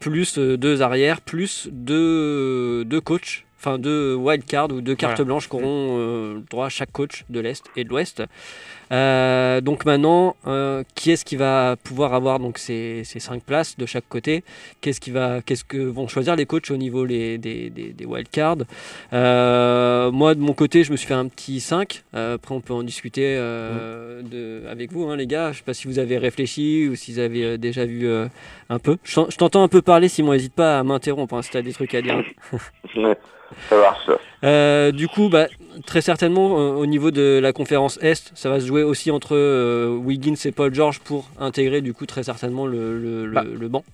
[0.00, 5.24] plus 2 arrières, plus 2 coachs, enfin 2 wildcards ou 2 cartes Voilà.
[5.26, 8.22] blanches qu'auront euh, le droit à chaque coach de l'Est et de l'Ouest.
[8.92, 13.76] Euh, donc maintenant, euh, qui est-ce qui va pouvoir avoir donc ces, ces 5 places
[13.76, 14.42] de chaque côté?
[14.80, 18.04] Qu'est-ce qui va, qu'est-ce que vont choisir les coachs au niveau les, des, des, des
[18.04, 18.64] wildcards?
[19.12, 22.02] Euh, moi, de mon côté, je me suis fait un petit 5.
[22.14, 25.52] Euh, après, on peut en discuter euh, de, avec vous, hein, les gars.
[25.52, 28.26] Je sais pas si vous avez réfléchi ou si vous avez déjà vu euh,
[28.68, 28.96] un peu.
[29.04, 30.32] Je t'en- je t'entends un peu parler, Simon.
[30.32, 32.22] N'hésite pas à m'interrompre hein, si tu as des trucs à dire.
[33.68, 34.06] Ça marche.
[34.42, 35.48] Euh, du coup, bah,
[35.86, 39.36] très certainement, euh, au niveau de la conférence Est, ça va se jouer aussi entre
[39.36, 43.44] euh, Wiggins et Paul George pour intégrer, du coup, très certainement le, le, le- Bah,
[43.44, 43.84] le banc,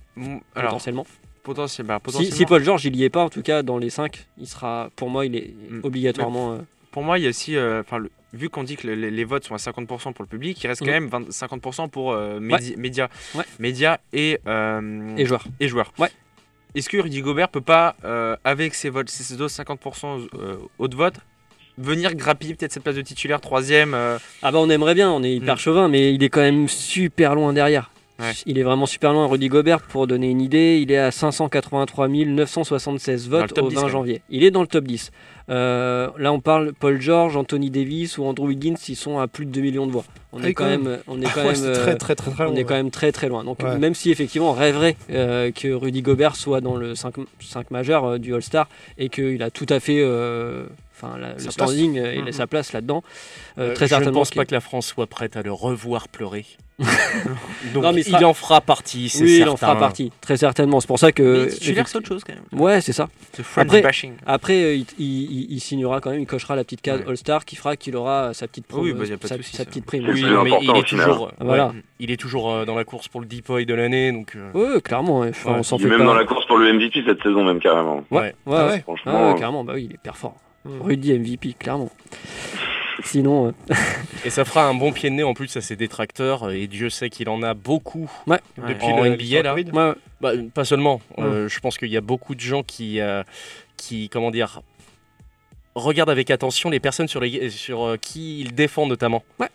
[0.55, 1.05] Alors, potentiellement.
[1.43, 2.35] potentiel- bah, Si, potentiellement.
[2.37, 4.89] si Paul George, il y est pas, en tout cas, dans les 5, il sera,
[4.95, 5.79] pour moi, il est Mm.
[5.83, 6.59] obligatoirement.
[6.91, 7.83] Pour moi, il y a aussi, le-
[8.33, 10.79] vu qu'on dit que les, les votes sont à 50% pour le public, il reste
[10.81, 10.91] quand Mhm.
[10.93, 13.43] même 20 50% pour médi- médias, Ouais.
[13.59, 14.39] médias et,
[15.17, 15.45] et joueur.
[15.59, 15.91] et joueurs.
[15.99, 16.09] Ouais.
[16.77, 20.87] Est-ce que Rudy Gobert peut pas, euh, avec ses votes, ses doses 50% euh, haut
[20.87, 21.15] de vote,
[21.77, 25.23] venir grappiller peut-être cette place de titulaire troisième euh, Ah bah on aimerait bien, on
[25.23, 25.59] est hyper Mm.
[25.59, 27.91] chauvin, mais il est quand même super loin derrière.
[28.19, 28.31] Ouais.
[28.45, 29.27] Il est vraiment super loin.
[29.27, 33.69] Rudy Gobert, pour donner une idée, il est à 583 976 Dans le votes au
[33.69, 33.91] 10, 20 quand même.
[33.91, 34.21] janvier.
[34.29, 35.11] Il est dans le top 10.
[35.49, 39.45] Euh, là, on parle Paul George, Anthony Davis ou Andrew Wiggins, ils sont à plus
[39.45, 40.03] de 2 millions de voix.
[40.33, 42.31] On Ah est quand quand même, on est quand Ouais, même, euh, très très très
[42.31, 43.43] très on long, est quand même très très loin.
[43.45, 43.77] Donc Ouais.
[43.77, 48.03] même si effectivement on rêverait euh, que Rudy Gobert soit dans le 5, 5 majeur
[48.03, 50.65] euh, du All-Star et qu'il a tout à fait euh,
[51.01, 52.05] enfin, la- le standing place.
[52.05, 52.31] euh, et Mhm.
[52.31, 53.03] sa place là-dedans,
[53.57, 54.19] euh, Euh, très je ne certainement.
[54.19, 56.45] pense pas que la France soit prête à le revoir pleurer.
[57.73, 60.79] Donc Non, mais il en fera partie, c'est Oui, il en fera partie, très certainement.
[60.79, 61.45] C'est pour ça que.
[61.45, 62.61] Mais titulaire, c'est autre chose quand même.
[62.61, 63.09] Ouais, c'est ça.
[63.55, 64.13] Après, bashing.
[64.27, 67.07] après euh, il, il- il- il signera quand même, il cochera la petite case Ouais.
[67.09, 69.37] All-Star qui fera qu'il aura sa petite, pro- Oui, bah, y a pas de sa,
[69.37, 70.03] souci, sa petite prime.
[70.07, 71.67] Oui, mais il est toujours, Voilà.
[71.69, 74.35] ouais, il est toujours dans la course pour le Deep Boy de l'année, donc.
[74.35, 75.21] euh, Ouais, clairement.
[75.21, 75.29] ouais.
[75.29, 75.59] Enfin, Ouais.
[75.59, 76.05] on s'en Il est fait même pas.
[76.05, 78.03] dans la course pour le MVP cette saison, même carrément.
[78.11, 78.53] Ouais, Ouais.
[78.53, 80.07] ouais, Ah Franchement, Ah ouais, euh, carrément, bah oui, il est.
[80.07, 80.29] Mm.
[80.81, 81.89] Rudy MVP, clairement.
[83.03, 83.51] Sinon, euh,
[84.25, 86.89] Et ça fera un bon pied de nez en plus à ses détracteurs, et Dieu
[86.89, 88.39] sait qu'il en a beaucoup ouais.
[88.57, 89.53] depuis En le NBA, NBA là.
[89.53, 89.93] Ouais.
[90.19, 90.99] Bah, pas seulement.
[91.19, 93.23] Euh, je pense qu'il y a beaucoup de gens qui, euh,
[93.77, 94.61] qui, comment dire,
[95.75, 99.23] regardent avec attention les personnes sur, les, sur euh, qui il défend notamment.
[99.39, 99.49] Ouais.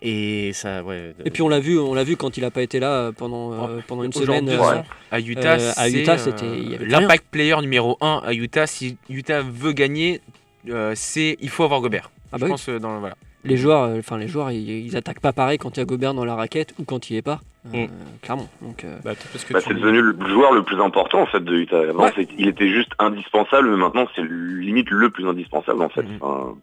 [0.00, 1.14] Et ça, ouais.
[1.24, 3.52] Et puis on l'a vu, on l'a vu quand il a pas été là pendant
[3.52, 4.48] euh, pendant une semaine.
[4.48, 8.68] Euh, à Utah, euh, à Utah, c'était- l'impact player numéro 1 à Utah.
[8.68, 10.20] Si Utah veut gagner,
[10.68, 12.10] euh, c'est il faut avoir Gobert.
[12.32, 12.50] Ah Je bah oui.
[12.52, 13.16] pense euh, dans le- voilà.
[13.44, 15.86] les joueurs, euh, enfin les joueurs, ils, ils attaquent pas pareil quand il y a
[15.86, 17.40] Gobert dans la raquette ou quand il est pas.
[17.74, 17.88] Euh, Mm.
[18.22, 18.48] Clairement.
[18.62, 21.20] Donc, euh, Bah, peut-être parce que bah, tu- c'est devenu le joueur le plus important
[21.20, 21.80] en fait de Utah.
[21.90, 22.12] Avant, Ouais.
[22.16, 26.02] c'est- il était juste indispensable, mais maintenant c'est limite le plus indispensable en fait.
[26.02, 26.18] Mhm.
[26.20, 26.54] Enfin,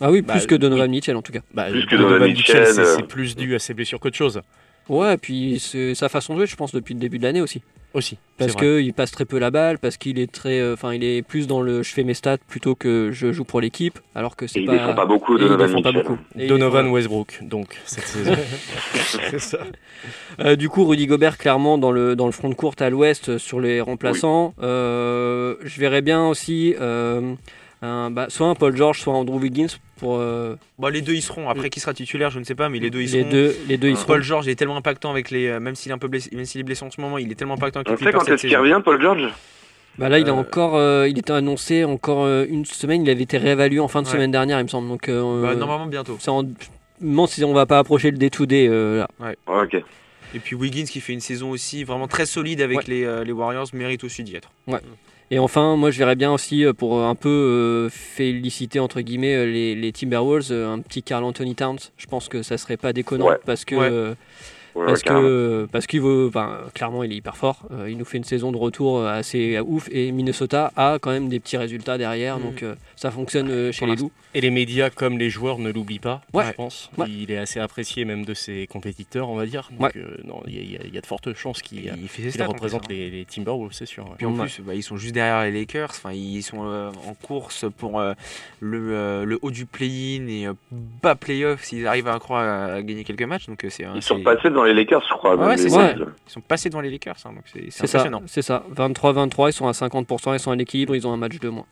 [0.00, 1.40] ah oui, Bah, plus que Donovan Mitchell en tout cas.
[1.52, 4.00] bah, plus que Donovan Donovan Mitchell, Mitchell, c'est euh, c'est plus dû à ses blessures
[4.00, 4.40] qu'autre chose.
[4.88, 7.40] Ouais, et puis c'est sa façon de jouer, je pense, depuis le début de l'année
[7.40, 7.62] aussi.
[7.94, 8.18] Aussi.
[8.38, 11.22] Parce qu'il passe très peu la balle, parce qu'il est très, euh, enfin, il est
[11.22, 14.46] plus dans le je fais mes stats plutôt que je joue pour l'équipe, alors que
[14.46, 14.72] et c'est il pas.
[14.72, 16.18] défend pas beaucoup Donovan pas beaucoup.
[16.34, 18.32] Donovan défend- Westbrook, donc, cette saison.
[19.30, 19.58] C'est ça.
[20.40, 23.38] Euh, du coup, Rudy Gobert, clairement, dans le, dans le front de courte à l'ouest,
[23.38, 24.54] sur les remplaçants.
[24.60, 27.34] Euh, je verrais bien aussi euh,
[27.84, 29.68] un, bah, soit un Paul George, soit Andrew Wiggins
[29.98, 31.48] pour euh, Bon, les deux y seront.
[31.48, 33.30] Après, qui sera titulaire, je ne sais pas, mais les deux y les seront.
[33.30, 33.56] deux.
[33.68, 34.06] Les deux, ils seront.
[34.06, 36.30] Paul George il est tellement impactant avec les, euh, même s'il est un peu blessé,
[36.34, 38.12] même s'il est blessé en ce moment, il est tellement impactant avec On les sait
[38.12, 39.28] quand est-ce qu'il revient, Paul George?
[39.96, 43.02] Bah là, il a Euh, encore, euh, il était annoncé encore euh, une semaine.
[43.04, 44.12] Il avait été réévalué en fin de Ouais.
[44.12, 44.88] semaine dernière, il me semble.
[44.88, 46.16] Donc, euh, Bah, normalement bientôt.
[46.20, 46.42] c'est en-
[47.28, 49.08] si on va pas approcher le day-to-day euh, là.
[49.20, 49.76] Ouais, Ok.
[50.34, 52.84] Et puis Wiggins qui fait une saison aussi vraiment très solide avec Ouais.
[52.88, 54.50] les, euh, les Warriors mérite aussi d'y être.
[55.30, 59.00] Et enfin, moi je verrais bien aussi euh, pour euh, un peu euh, féliciter entre
[59.00, 61.78] guillemets euh, les, les Timberwolves, un petit Carl Anthony Towns.
[61.96, 63.38] Je pense que ça serait pas déconnant Ouais.
[63.46, 64.14] parce que Ouais.
[64.74, 66.30] Ouais, parce que parce qu'il veut,
[66.74, 67.60] clairement il est hyper fort.
[67.70, 71.10] Euh, il nous fait une saison de retour euh, assez ouf et Minnesota a quand
[71.12, 74.10] même des petits résultats derrière, donc euh, ça fonctionne euh, chez les loups.
[74.34, 76.44] Et les médias comme les joueurs ne l'oublient pas, Ouais.
[76.46, 76.90] je pense.
[76.98, 77.06] Ouais.
[77.08, 79.70] Il est assez apprécié même de ses compétiteurs, on va dire.
[79.78, 81.88] Donc, euh, non, il y, a- y y de fortes chances qu'il
[82.48, 82.88] représente hein.
[82.90, 84.04] les, les Timberwolves, c'est sûr.
[84.16, 84.46] Puis en Ouais.
[84.46, 85.90] plus, bah, ils sont juste derrière les Lakers.
[85.90, 88.14] Enfin, ils sont euh, en course pour euh,
[88.60, 92.74] le, euh, le haut du play-in et euh, bas play-off s'ils arrivent à, croire à,
[92.74, 93.46] à gagner quelques matchs.
[93.46, 95.36] Donc euh, c'est un- Ils sont passés dans les Lakers, je crois.
[95.36, 95.92] Ouais, c'est ça.
[95.92, 97.16] Ils sont passés devant les Lakers.
[97.24, 98.22] hein, donc c'est c'est C'est ça, impressionnant.
[98.26, 98.62] c'est ça.
[98.74, 101.66] 23-23, ils sont à 50%, ils sont à l'équilibre, ils ont un match de moins.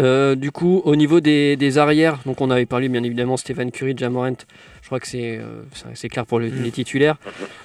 [0.00, 3.70] Euh, du coup, au niveau des, des arrières, donc on avait parlé bien évidemment Stéphane
[3.70, 4.32] Curry, Jamorant.
[4.80, 5.62] Je crois que c'est euh,
[6.10, 6.62] clair pour le- Mm.
[6.62, 7.16] les titulaires.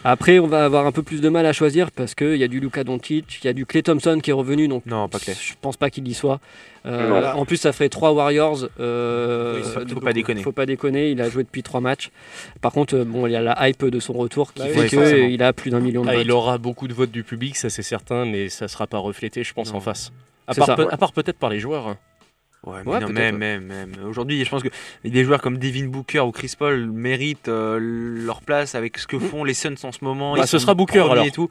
[0.04, 2.48] Après, on va avoir un peu plus de mal à choisir parce qu'il y a
[2.48, 5.20] du Luka Doncic, il y a du Clay Thompson qui est revenu, donc Non, pas
[5.20, 5.36] clair.
[5.40, 6.40] je pense pas qu'il y soit.
[6.86, 8.68] Euh, en plus, ça ferait trois Warriors.
[8.80, 10.42] euh, Oui, faut- pas déconner.
[10.42, 11.12] Faut pas déconner.
[11.12, 12.12] Il a joué depuis trois matchs.
[12.62, 15.28] Par contre, bon, il y a la hype de son retour qui Bah fait oui,
[15.30, 16.22] qu'il a plus d'un million de Ah, votes.
[16.24, 19.44] il aura beaucoup de votes du public, ça c'est certain, mais ça sera pas reflété,
[19.44, 19.78] je pense, Non.
[19.80, 20.12] en face.
[20.48, 20.54] À
[20.98, 21.96] part, peut-être par les joueurs.
[22.68, 23.40] Ouais, mais Ouais, non, peut-être, même, ouais.
[23.60, 23.92] même, même.
[24.08, 24.68] Aujourd'hui, je pense que
[25.06, 29.18] des joueurs comme Devin Booker ou Chris Paul méritent euh, leur place avec ce que
[29.20, 30.34] font les Suns en ce moment.
[30.36, 31.26] Bah, Ils ce sera Booker, alors.
[31.26, 31.50] Et tout.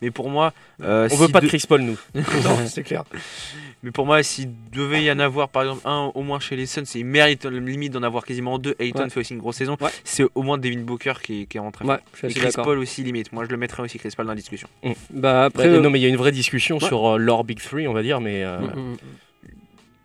[0.00, 1.98] Mais pour moi, euh, On veut si pas de de- Chris Paul, nous.
[2.14, 3.04] Non, c'est clair.
[3.82, 6.64] Mais pour moi, s'il devait y en avoir, par exemple, un au moins chez les
[6.64, 8.74] Suns, et ils méritent limite d'en avoir quasiment deux.
[8.78, 9.10] Ayton Ouais.
[9.10, 9.76] fait aussi une grosse saison.
[9.80, 9.90] Ouais.
[10.04, 11.84] C'est au moins Devin Booker qui, est- qui est rentré.
[11.84, 12.48] Ouais, Et Chris.
[12.54, 13.32] Paul aussi limite.
[13.32, 14.68] Moi, je le mettrais aussi Chris Paul dans la discussion.
[15.10, 16.86] Bah après, Bah, euh, non, mais il y a une vraie discussion Ouais.
[16.86, 18.96] sur euh, leur Big Three, on va dire, mais euh, mm, mm.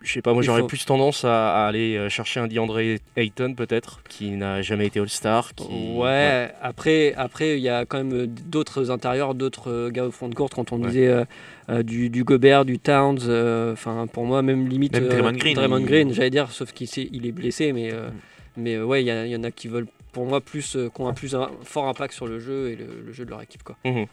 [0.01, 2.79] Je sais pas, moi j'aurais faut- plus tendance à, à aller euh, chercher un DeAndre
[3.17, 5.53] Ayton, peut-être, qui n'a jamais été All-Star.
[5.55, 5.67] Qui...
[5.95, 10.11] Ouais, après, après il y a quand même euh, d'autres intérieurs, d'autres euh, gars au
[10.11, 10.53] fond de courte.
[10.55, 10.87] Quand on Ouais.
[10.87, 11.25] disait euh,
[11.69, 15.37] euh, du, du Gobert, du Towns, euh, enfin pour moi même limite Même euh, Draymond
[15.37, 18.61] Green, Draymond il- Green, j'allais dire, sauf qu'il il est blessé, mais euh, Mm.
[18.63, 21.13] mais ouais, il y, en a qui veulent pour moi plus, euh, qui ont un
[21.13, 23.75] plus un fort impact sur le jeu et le, le jeu de leur équipe quoi.
[23.85, 24.05] Mhm.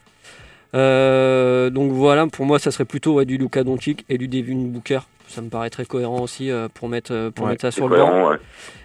[0.75, 4.57] Euh, donc voilà, pour moi, ça serait plutôt ouais, du Luka Doncic et du Devin
[4.57, 5.01] Booker.
[5.29, 7.89] Ça me paraît très cohérent aussi euh, pour mettre, euh, pour Ouais, mettre ça sur
[7.89, 8.31] le banc.
[8.31, 8.37] ouais.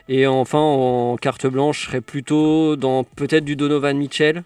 [0.10, 4.43] Et enfin, en carte blanche, je serais plutôt dans peut-être du Donovan Mitchell.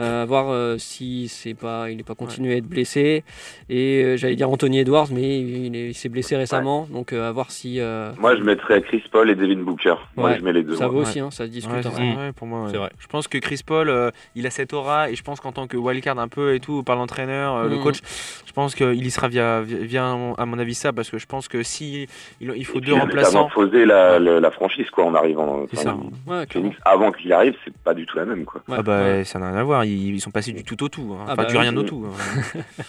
[0.00, 3.22] Euh, à voir euh, si c'est pas, il n'est pas continué à être blessé.
[3.68, 6.88] Et euh, j'allais dire Anthony Edwards, mais il, est- il s'est blessé récemment.
[6.90, 7.78] Donc euh, à voir si.
[7.78, 9.94] euh, Moi, je mettrais Chris Paul et Devin Booker.
[10.16, 10.74] Moi, Ouais, je mets les deux.
[10.74, 11.72] ça vaut aussi, hein, ça se discute.
[11.76, 12.16] Ouais, hein.
[12.18, 12.68] ouais, pour moi, ouais.
[12.72, 12.90] C'est vrai.
[12.98, 15.68] Je pense que Chris Paul, euh, il a cette aura et je pense qu'en tant
[15.68, 17.82] que wildcard un peu et tout par l'entraîneur, euh, le Mhm.
[17.84, 17.98] coach,
[18.46, 21.46] je pense qu'il y sera via, via, à mon avis ça parce que je pense
[21.46, 22.08] que si
[22.40, 23.28] il, il faut Et deux il a remplaçants.
[23.44, 25.66] métamorphosé la, la, la franchise quoi en arrivant.
[25.70, 25.84] C'est Enfin,
[26.26, 26.30] ça.
[26.32, 26.70] Ouais, clairement.
[26.70, 28.60] Phoenix, avant qu'il arrive, c'est pas du tout la même quoi.
[28.68, 29.24] Ouais, ah bah ouais.
[29.24, 31.24] ça n'a rien à voir, ils, ils sont passés du tout au tout, hein.
[31.28, 32.06] Ah enfin bah du rien au tout.
[32.06, 32.62] hein.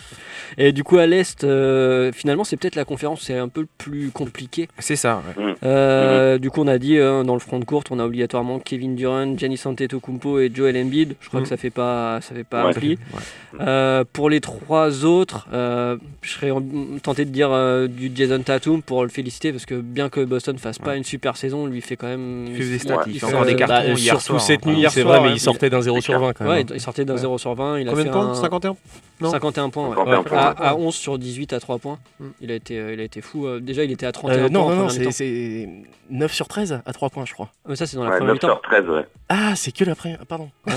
[0.57, 3.67] Et du coup, à l'Est, euh, finalement, c'est peut-être la conférence, c'est un peu le
[3.77, 4.67] plus compliqué.
[4.79, 5.21] C'est ça.
[5.37, 5.55] ouais.
[5.63, 8.59] Euh, Du coup, on a dit euh, dans le front de courte, on a obligatoirement
[8.59, 11.15] Kevin Durant, Giannis Antetokounmpo et Joel Embiid.
[11.21, 11.43] Je crois Mhm.
[11.45, 12.73] que ça fait pas, ça fait pas Ouais.
[12.73, 12.89] rempli.
[13.13, 13.19] Ouais.
[13.61, 16.61] Euh, pour les trois autres, euh, je serais en-
[17.01, 20.57] tenté de dire euh, du Jason Tatum pour le féliciter parce que bien que Boston
[20.57, 22.47] fasse pas une super saison, lui fait quand même.
[22.47, 24.65] Il fait des stats, il fait fait, encore des cartons Bah, hier surtout soir, cette
[24.67, 24.71] hein.
[24.71, 25.33] nuit, Hier c'est vrai, mais ouais.
[25.35, 26.67] il sortait d'un 0 sur 20 quand Ouais, même.
[26.73, 27.79] il sortait d'un 0 sur 20.
[27.79, 28.75] Il a Combien fait de points un- 51
[29.21, 29.95] Non 51 points, ouais.
[29.95, 31.99] 51 points, à, à 11 sur 18 à 3 points.
[32.19, 32.25] Mm.
[32.41, 33.47] Il, a été, euh, il a été fou.
[33.47, 34.49] Euh, Déjà, il était à 31 Euh, points.
[34.49, 35.11] non, en non, non, c'est mi-temps.
[35.11, 35.69] c'est
[36.09, 37.49] 9 sur 13 à 3 points, je crois.
[37.63, 38.47] Ah, mais ça, c'est dans la Ouais, première 9 mi-temps.
[38.55, 39.05] sur 13, ouais.
[39.29, 40.25] Ah, c'est que la première.
[40.25, 40.49] Pardon.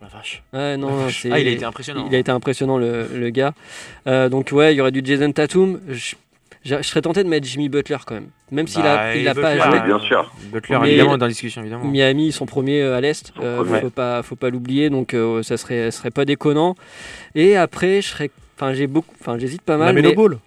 [0.00, 0.44] La vache.
[0.52, 2.06] Ouais, non, c'est- Ah, il a été impressionnant.
[2.08, 3.52] Il a été impressionnant, le, le gars.
[4.06, 5.80] Euh, donc, ouais, il y aurait du Jason Tatum.
[5.88, 6.14] Je,
[6.64, 8.28] je- je serais tenté de mettre Jimmy Butler quand même.
[8.50, 9.78] Même s'il a, Bah, il et a pas Butler, joué.
[9.80, 10.32] Ouais, bien sûr.
[10.52, 11.84] Butler Mais- évidemment dans la discussion évidemment.
[11.84, 13.32] Miami, ils sont premiers euh, à l'Est.
[13.40, 13.80] Euh, premiers.
[13.80, 14.90] faut pas, faut pas l'oublier.
[14.90, 16.74] Donc, euh, ça serait, serait pas déconnant.
[17.34, 18.30] Et après, je serais.
[18.56, 19.14] Enfin, j'ai beaucoup.
[19.20, 19.94] Enfin, j'hésite pas La mal.
[19.94, 20.38] Melo mais- Ball.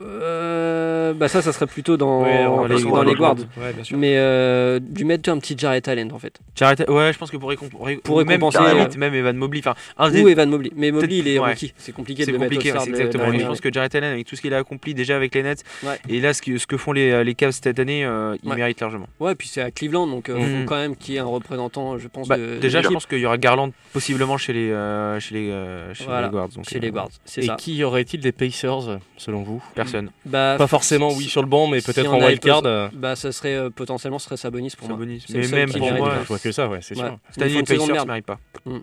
[0.00, 3.36] Euh, bah ça, ça serait plutôt dans, Ouais, dans on les, dans les guards.
[3.56, 3.96] Ouais, bien sûr.
[3.98, 6.38] Mais euh, du mettre un petit Jarrett Allen en fait.
[6.54, 9.14] J'arrête- Ouais, je pense que pour, récom- ré- Pour ou même, récompenser, euh, limite, même
[9.14, 9.60] Evan Mobley.
[9.60, 10.70] Enfin, un des- Ou Evan Mobley.
[10.76, 11.50] Mais Mobley, il est Ouais.
[11.50, 11.72] rookie.
[11.76, 13.32] C'est compliqué de C'est le mettre compliqué, au c'est de- exactement.
[13.32, 15.42] de je pense que Jarrett Allen, avec tout ce qu'il a accompli déjà avec les
[15.42, 15.98] Nets, Ouais.
[16.08, 18.56] et là, ce que, ce que font les, les Cavs cette année, euh, il Ouais.
[18.56, 19.08] mérite largement.
[19.20, 20.60] Ouais, puis c'est à Cleveland, donc il Mhm.
[20.62, 22.28] faut quand même qu'il y ait un représentant, je pense.
[22.28, 25.50] Bah, de, déjà, je pense qu'il y aura Garland possiblement chez les, euh, chez les,
[25.50, 26.48] euh, chez les Guards.
[26.50, 29.62] donc, chez euh, les guards, c'est Et qui y aurait-il des Pacers, selon vous?
[29.90, 30.10] Personne.
[30.24, 32.62] Bah, Pas forcément, oui, sur le banc, mais si peut-être en wildcard.
[32.64, 34.96] euh, Bah, ça serait euh, potentiellement ce serait Sabonis pour moi.
[34.96, 35.24] Sabonis.
[35.26, 36.14] C'est le Mais même qui pour moi.
[36.22, 37.04] Je vois que ça, ouais, c'est Ouais.
[37.06, 37.18] sûr.
[37.36, 38.38] Ils font les Pacers ne méritent pas.
[38.64, 38.78] Mm.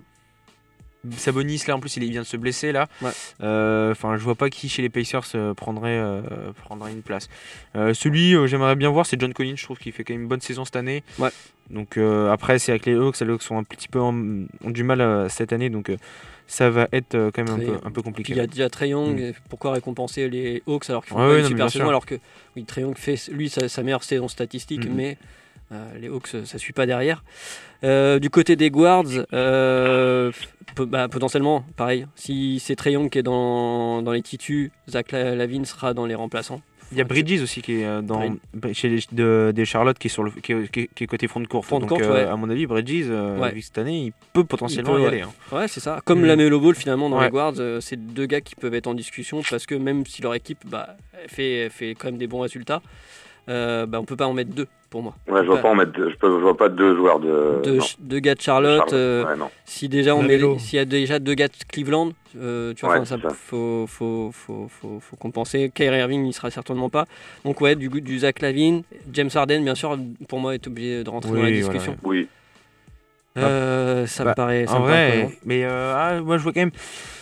[1.17, 2.87] Sabonis, là, en plus, il vient de se blesser, là.
[3.01, 3.11] Ouais.
[3.43, 6.21] Euh, Enfin, je vois pas qui chez les Pacers euh, prendrait, euh,
[6.63, 7.29] prendrait une place.
[7.75, 9.53] Euh, celui, euh, j'aimerais bien voir, c'est John Collins.
[9.55, 11.03] Je trouve qu'il fait quand même une bonne saison cette année.
[11.19, 11.29] Ouais.
[11.69, 13.19] Donc, euh, après, c'est avec les Hawks.
[13.19, 14.15] Les Hawks sont un petit peu en-
[14.63, 15.69] ont du mal euh, cette année.
[15.69, 15.97] Donc, euh,
[16.47, 18.33] ça va être euh, quand même un peu, un peu compliqué.
[18.33, 19.33] il y a déjà Trey Young, Mm.
[19.49, 22.05] pourquoi récompenser les Hawks alors qu'ils font Ouais, pas ouais, une non, super saison alors
[22.05, 22.15] que
[22.55, 24.93] oui, Trey Young fait lui sa, sa meilleure saison statistique, Mhm.
[24.95, 25.17] mais
[25.71, 27.23] euh, les Hawks ça, suit pas derrière.
[27.83, 30.31] Euh, du côté des guards, euh,
[30.77, 32.05] bah, potentiellement pareil.
[32.15, 36.05] Si c'est Trey Young qui est dans, dans les titus, Zach La- Lavine sera dans
[36.05, 36.61] les remplaçants.
[36.91, 38.19] Il y a Bridges aussi qui est euh, dans,
[38.53, 41.03] Brid- chez les, de- des Charlotte qui est, sur le, qui est, qui est- qui
[41.03, 41.65] est côté front de courte.
[41.65, 42.29] Front de Donc, courte, euh, ouais.
[42.31, 43.51] à mon avis, Bridges, euh, Ouais.
[43.51, 45.07] vu que cette année, il peut potentiellement Il peut, y ouais.
[45.09, 45.21] aller.
[45.21, 45.31] hein.
[45.51, 46.01] Ouais, c'est ça.
[46.05, 46.25] Comme Mhm.
[46.27, 48.93] la Melo Ball finalement dans les guards, euh, c'est deux gars qui peuvent être en
[48.93, 50.95] discussion parce que même si leur équipe bah,
[51.27, 52.81] fait, fait quand même des bons résultats,
[53.49, 55.13] euh, bah, on peut pas en mettre deux pour moi.
[55.27, 57.19] Ouais, je vois Bah, pas en mettre deux, je, peux, je vois pas deux joueurs
[57.19, 57.61] de.
[57.63, 58.77] deux, deux gars de Charlotte.
[58.79, 59.49] Charlotte, euh, ouais, non.
[59.65, 62.99] si déjà on met, s'il y a déjà deux gars de Cleveland, euh, tu vois,
[62.99, 65.71] Ouais, ça, faut, faut, faut, faut, faut compenser.
[65.73, 67.05] Kyrie Irving, il sera certainement pas.
[67.43, 69.97] Donc ouais, du, du Zach Lavine, James Harden, bien sûr,
[70.29, 71.97] pour moi est obligé de rentrer dans la voilà, discussion.
[72.03, 72.27] Oui.
[73.37, 74.65] Euh, ça Bah, me paraît.
[74.65, 76.71] Ça en me paraît vrai, mais euh, ah, moi je vois quand même.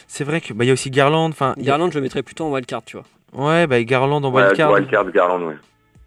[0.07, 1.29] C'est vrai que bah, il y a aussi Garland.
[1.29, 3.05] Enfin, a- Garland, je le mettrais plutôt en wildcard, tu vois.
[3.33, 4.71] ouais, bah, Garland en Ouais, wildcard.
[4.73, 5.55] wildcard, Garland, ouais.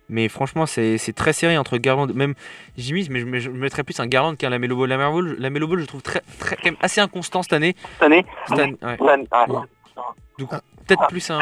[0.08, 2.34] Mais franchement, c'est c'est très serré entre Garland, même
[2.78, 4.88] Jimmy, mais je, mais je mettrais plus un Garland qu'un Lamelo Ball.
[4.88, 7.74] Lamelo Ball, Lamelo Ball, je trouve très, très, quand même assez inconstant cette année.
[7.94, 8.96] Cette année Cette année, ouais.
[10.38, 10.46] Coup,
[10.86, 11.38] peut-être plus un,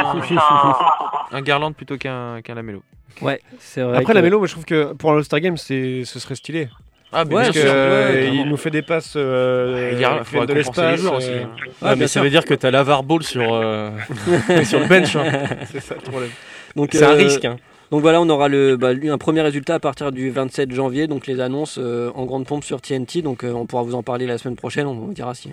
[1.33, 2.83] un Garland plutôt qu'un qu'un Lamelo.
[3.21, 3.99] Ouais, c'est vrai.
[3.99, 6.35] Après, que- la Melo, moi je trouve que pour un All-Star Game, c'est- ce serait
[6.35, 6.69] stylé.
[7.13, 10.37] Ah, bien Parce sûr, que, ouais, euh, il nous fait des passes euh, qui faut
[10.39, 10.99] viennent de l'espace.
[11.01, 11.51] joueurs aussi, euh, hein.
[11.91, 12.23] Ouais, mais ça sûr.
[12.25, 13.91] veut dire que t'as l'Avar Ball sur, euh,
[14.65, 15.15] sur le bench.
[15.15, 15.31] hein.
[15.71, 16.31] C'est ça le problème.
[16.75, 17.45] Donc, C'est un euh, risque.
[17.45, 17.57] hein.
[17.91, 21.27] Donc voilà, on aura le, bah, un premier résultat à partir du 27 janvier, donc
[21.27, 24.27] les annonces euh, en grande pompe sur TNT, donc euh, on pourra vous en parler
[24.27, 25.51] la semaine prochaine, on vous dira si,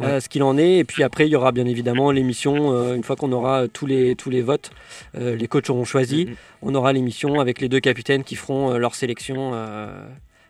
[0.00, 3.04] euh, ce qu'il en est, et puis après il y aura bien évidemment l'émission, une
[3.04, 4.70] fois qu'on aura tous les, tous les votes,
[5.14, 6.34] les coachs auront choisi, Mhm.
[6.62, 9.52] on aura l'émission avec les deux capitaines qui feront leur sélection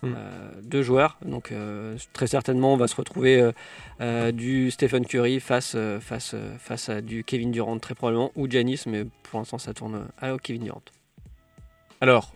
[0.05, 0.15] euh,
[0.65, 3.53] de joueurs, donc euh, très certainement on va se retrouver
[4.01, 8.83] euh, du Stephen Curry face, face, face à du Kevin Durant très probablement, ou Giannis,
[8.87, 10.83] mais pour l'instant ça tourne à Kevin Durant.
[12.03, 12.33] Alors,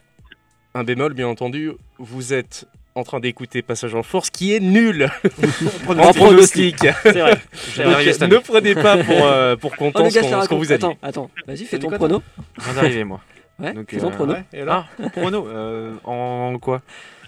[0.74, 5.10] un bémol, bien entendu, vous êtes en train d'écouter Passage en Force qui est nul
[5.88, 6.76] En pronostic.
[7.02, 7.36] C'est vrai.
[8.28, 10.84] Ne prenez pas pour, euh, pour Oh, content ce qu'on vous a dit.
[10.84, 11.30] Attends, attends.
[11.48, 12.22] Vas-y, fais ton prono.
[12.58, 13.20] Je viens d'arriver, moi.
[13.58, 14.34] Ouais, Donc, fais ton euh, prono.
[14.34, 15.48] Ouais, et là Ah, prono.
[15.48, 16.80] euh, en quoi?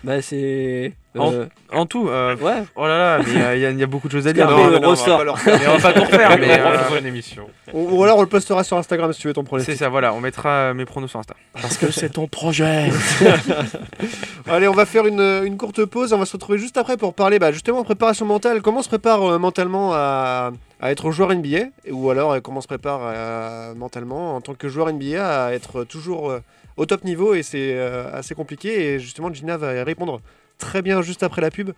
[0.04, 0.92] Bah, c'est.
[1.18, 2.62] En- euh, En tout euh, Ouais.
[2.76, 4.32] Oh là là, mais euh, il y, a- il y a beaucoup de choses à
[4.32, 4.48] dire.
[4.48, 6.78] Non, euh, non, on va leur mais on va pas tout refaire, mais On euh,
[6.78, 7.46] fera une émission.
[7.72, 9.74] Ou ou alors on le postera sur Instagram si tu veux ton pronostic.
[9.74, 11.34] c'est ça, voilà, on mettra euh, mes pronos sur Insta.
[11.60, 12.90] Parce que c'est ton projet.
[14.46, 16.12] Allez, on va faire une, une courte pause.
[16.12, 18.62] On va se retrouver juste après pour parler bah, justement de préparation mentale.
[18.62, 22.58] Comment on se prépare euh, mentalement à, à être joueur NBA Ou alors euh, comment
[22.58, 26.40] on se prépare euh, mentalement en tant que joueur NBA à être toujours euh,
[26.78, 28.94] au top niveau Et c'est euh, assez compliqué.
[28.94, 30.20] Et justement, Gina va y répondre
[30.58, 31.70] très bien juste après la pub.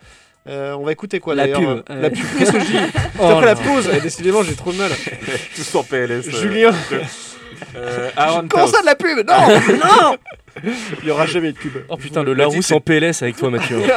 [0.46, 2.00] Euh, on va écouter quoi La d'ailleurs pub, euh, euh.
[2.02, 2.24] La pub.
[2.38, 2.78] Qu'est-ce que je dis
[3.18, 3.88] Oh après la pause.
[3.92, 4.90] Et décidément, j'ai trop de mal.
[5.54, 6.30] Tous en PLS.
[6.30, 6.72] Julien,
[7.76, 10.16] euh, Aaron comment ça de la pub Non Non
[11.02, 11.72] Il y aura jamais de pub.
[11.88, 13.80] Oh putain, le Larousse en PLS avec toi, Mathieu.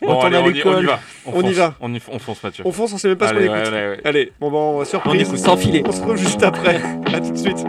[0.00, 1.00] Bon, allez, on y, on y va.
[1.26, 1.54] On y fonce.
[1.54, 1.74] va.
[1.80, 2.64] On, y, on fonce, Mathieu.
[2.64, 3.72] On fonce, on sait même pas Allez, ce qu'on ouais, écoute.
[3.72, 4.00] ouais, ouais.
[4.04, 5.22] Allez, bon, bon, surprise.
[5.22, 5.38] On écoute.
[5.38, 5.82] Sans filet.
[5.84, 6.80] On se retrouve juste après.
[7.12, 7.64] À tout de suite.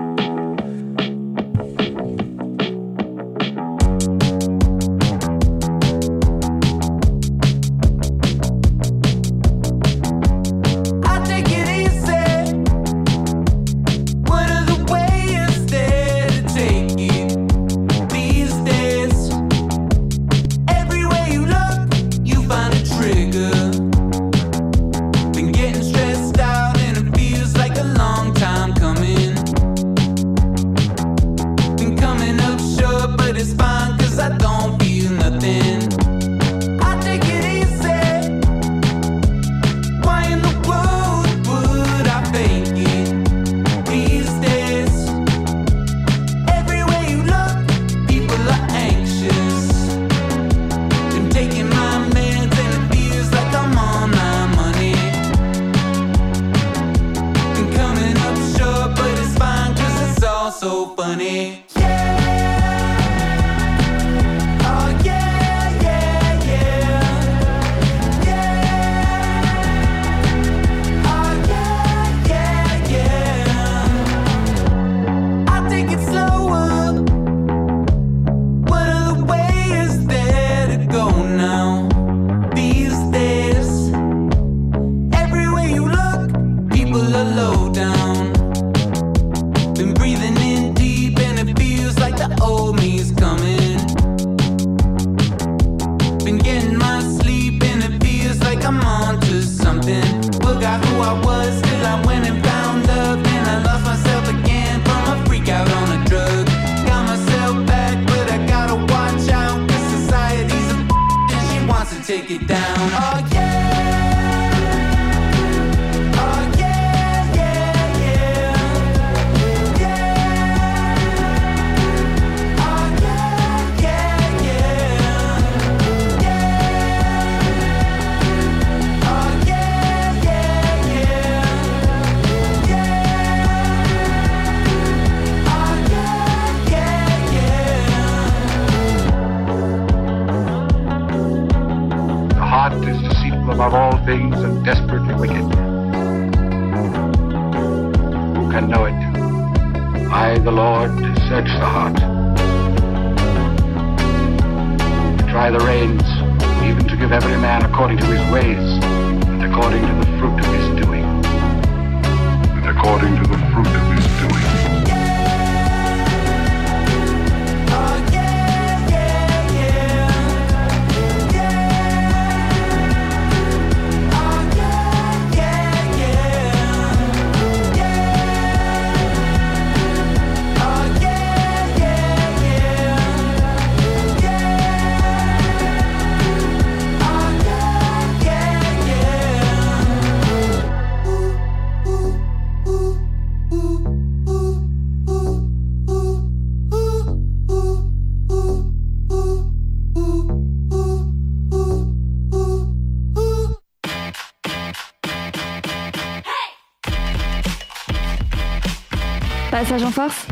[209.69, 210.25] Passage en force,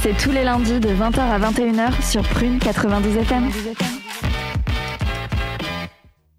[0.00, 3.50] c'est tous les lundis de 20h à 21h sur Prune 92 FM.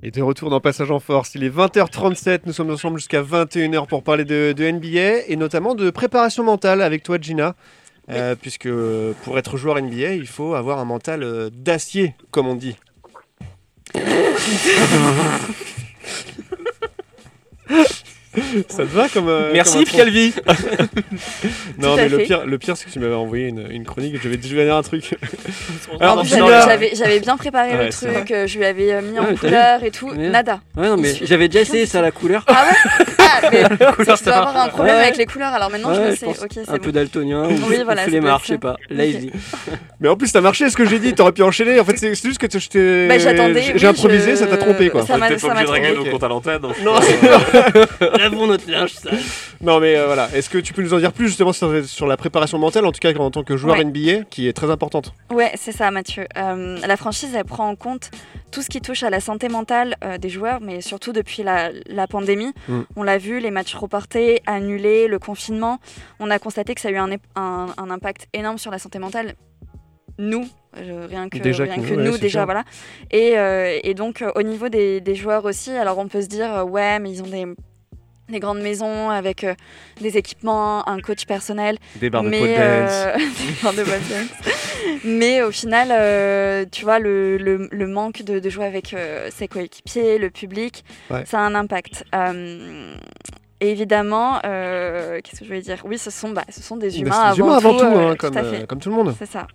[0.01, 3.85] Et de retour dans Passage en Force, il est 20h37, nous sommes ensemble jusqu'à 21h
[3.85, 7.55] pour parler de, de NBA et notamment de préparation mentale avec toi Gina.
[8.09, 8.67] Euh, puisque
[9.23, 12.77] pour être joueur NBA, il faut avoir un mental euh, d'acier, comme on dit.
[18.69, 19.27] Ça te va comme.
[19.29, 20.33] euh, Merci, Calvi.
[21.77, 22.23] Non, Tout mais le fait.
[22.25, 24.55] pire, le pire c'est que tu m'avais envoyé une, une chronique et je vais je
[24.55, 25.15] vais dire un truc.
[26.01, 29.01] En dans plus, ce j'avais- bien préparé Ouais, le truc, euh, je lui avais euh,
[29.01, 30.59] mis en couleur et tout, nada.
[30.77, 32.45] Ouais, non, mais j'avais déjà essayé ça, la couleur.
[32.47, 33.05] Ah ouais
[33.51, 33.63] Mais
[33.95, 35.01] couleur, tu dois avoir un problème Ouais.
[35.03, 36.25] avec les couleurs, alors maintenant je Ouais, le je sais.
[36.25, 36.79] pense Ok, c'est un bon.
[36.79, 38.75] peu daltonien ou Oui, voilà, doit être je sais pas.
[38.89, 39.31] Lazy.
[39.99, 41.79] Mais en plus, ça marchait ce que j'ai dit, t'aurais pu enchaîner.
[41.79, 43.07] En fait, c'est juste que je t'ai.
[43.07, 45.05] Bah, j'attendais, J'ai oui, improvisé, je- ça t'a trompé quoi.
[45.05, 46.05] ça m'a- ça pas m'a obligé de régler trompé.
[46.09, 46.61] nos comptes à l'antenne.
[46.83, 46.93] Non,
[48.17, 49.17] Lavons notre linge sale.
[49.61, 52.17] Non mais euh, voilà, est-ce que tu peux nous en dire plus justement sur, la
[52.17, 53.75] préparation mentale, en tout cas en tant que joueur.
[53.77, 55.13] NBA, qui est très importante?
[55.31, 56.25] Ouais, c'est ça, Mathieu.
[56.37, 58.09] Euh, la franchise, elle prend en compte
[58.51, 61.69] tout ce qui touche à la santé mentale euh, des joueurs, mais surtout depuis la,
[61.87, 62.51] la pandémie.
[62.67, 62.79] Mm.
[62.95, 65.77] On l'a vu, les matchs reportés, annulés, le confinement.
[66.19, 68.79] On a constaté que ça a eu un, ép- un- un impact énorme sur la
[68.79, 69.35] santé mentale.
[70.17, 70.47] Nous,
[70.77, 72.63] euh, rien que, Déjà rien que que nous, ouais, déjà, voilà.
[73.11, 76.27] Et, euh, et donc, euh, au niveau des, des joueurs aussi, alors on peut se
[76.27, 77.45] dire, ouais, mais ils ont des
[78.29, 79.53] des grandes maisons avec euh,
[80.01, 81.77] des équipements, un coach personnel.
[81.95, 84.29] Des bars de mais, euh, des bars de dance.
[85.03, 88.95] mais au final, euh, tu vois, le, le- le manque de, de jouer avec
[89.31, 91.23] ses coéquipiers, le public, Ouais.
[91.25, 92.03] ça a un impact.
[93.61, 95.81] Et évidemment, qu'est-ce que je voulais dire?
[95.85, 97.85] Oui, ce sont, bah, ce sont des humains, Bah, des avant, humains avant tout, tout,
[97.85, 99.15] euh, hein, comme, euh, comme tout le monde.
[99.19, 99.47] C'est ça.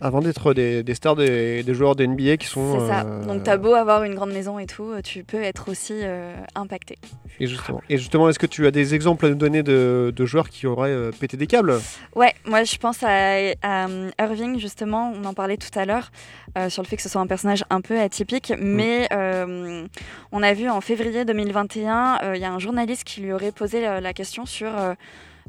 [0.00, 2.80] Avant d'être des, des stars des, des joueurs de NBA qui sont...
[2.80, 3.06] C'est ça.
[3.06, 6.34] euh, Donc, t'as beau avoir une grande maison et tout, tu peux être aussi euh,
[6.54, 6.98] impacté.
[7.40, 10.26] Et justement, et justement est-ce que tu as des exemples à nous donner de, de
[10.26, 11.80] joueurs qui auraient euh, pété des câbles?
[12.14, 13.86] Ouais, moi je pense à, à,
[14.18, 16.10] Irving justement, on en parlait tout à l'heure,
[16.58, 19.86] euh, sur le fait que ce soit un personnage un peu atypique, mais euh,
[20.32, 23.52] on a vu en février 2021, euh, il y a un journaliste qui lui aurait
[23.52, 24.68] posé la question sur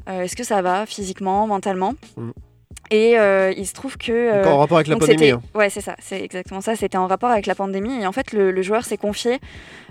[0.06, 1.94] est-ce que ça va physiquement, mentalement?
[2.16, 2.30] Mm.
[2.90, 4.12] Et euh, il se trouve que...
[4.12, 5.42] euh, en rapport avec la pandémie, hein.
[5.54, 6.76] Ouais, c'est ça, c'est exactement ça.
[6.76, 8.00] C'était en rapport avec la pandémie.
[8.02, 9.38] Et en fait, le, le joueur s'est confié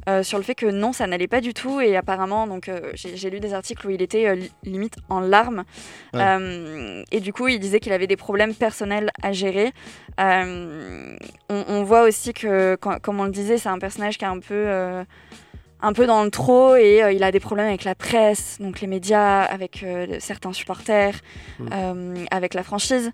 [0.09, 1.79] euh, sur le fait que non, ça n'allait pas du tout.
[1.81, 5.19] Et apparemment, donc euh, j'ai lu des articles où il était euh, li- limite en
[5.19, 5.63] larmes.
[6.13, 6.21] Ouais.
[6.23, 9.71] Euh, et du coup, il disait qu'il avait des problèmes personnels à gérer.
[10.19, 11.15] Euh,
[11.49, 14.27] on, on voit aussi que, quand- comme on le disait, c'est un personnage qui est
[14.27, 15.03] un peu.
[15.81, 18.81] Un peu dans le trop et euh, il a des problèmes avec la presse, donc
[18.81, 21.15] les médias, avec euh, certains supporters,
[21.59, 21.69] Mm.
[21.73, 23.11] euh, avec la franchise,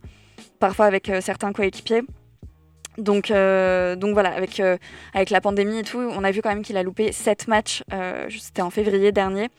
[0.60, 2.04] parfois avec certains coéquipiers.
[2.98, 4.62] Donc, donc voilà, avec,
[5.14, 7.84] avec la pandémie et tout, on a vu quand même qu'il a loupé 7 matchs,
[8.30, 9.50] c'était en février dernier.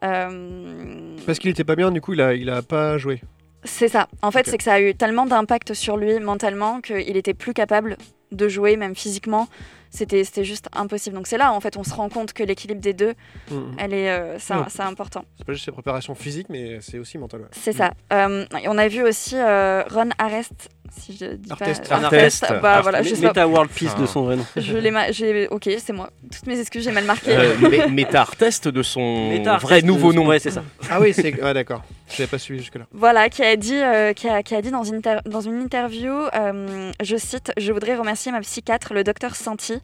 [0.00, 3.20] Parce qu'il était pas bien, du coup il a, il a pas joué.
[3.64, 4.08] c'est ça.
[4.20, 7.54] En fait, c'est que ça a eu tellement d'impact sur lui mentalement qu'il était plus
[7.54, 7.96] capable
[8.32, 9.46] de jouer, même physiquement.
[9.94, 11.14] C'était c'était juste impossible.
[11.14, 13.12] Donc c'est là, en fait, on se rend compte que l'équilibre des deux,
[13.50, 13.76] Mhm.
[13.78, 15.24] elle est, euh, c'est important.
[15.36, 17.42] C'est pas juste ses préparations physiques, mais c'est aussi mental.
[17.42, 17.46] ouais.
[17.52, 17.92] C'est ça.
[18.12, 21.88] Euh, et on a vu aussi euh, Ron Arrest, si je dis Artest.
[21.88, 21.94] pas...
[21.96, 22.46] Artest.
[22.60, 23.28] Bah, voilà, je sais pas.
[23.28, 24.44] Meta World Peace de son vrai nom.
[24.56, 26.10] Je l'ai ma- j'ai- Ok, c'est moi.
[26.30, 27.30] Toutes mes excuses, j'ai mal marqué.
[27.36, 29.30] Euh, mais- Méta Artest de son
[29.60, 30.26] vrai nouveau nom.
[30.26, 30.62] ouais, c'est ça.
[30.90, 31.42] Ah oui, c'est.
[31.42, 31.82] Ouais, d'accord.
[32.08, 32.86] Je l'avais pas suivi jusque-là.
[32.92, 35.60] Voilà, qui a dit, euh, qui a, qui a dit dans, une inter- dans une
[35.62, 39.74] interview, euh, je cite, Je voudrais remercier ma psychiatre, le docteur Santi.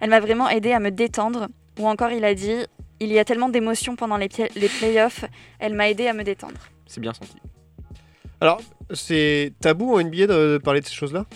[0.00, 1.48] Elle m'a vraiment aidé à me détendre.
[1.78, 2.56] Ou encore, il a dit
[3.00, 5.24] Il y a tellement d'émotions pendant les, pi- les playoffs,
[5.58, 6.54] elle m'a aidé à me détendre.
[6.86, 7.36] C'est bien senti.
[8.40, 8.60] Alors,
[8.92, 11.26] c'est tabou en NBA de, de parler de ces choses-là?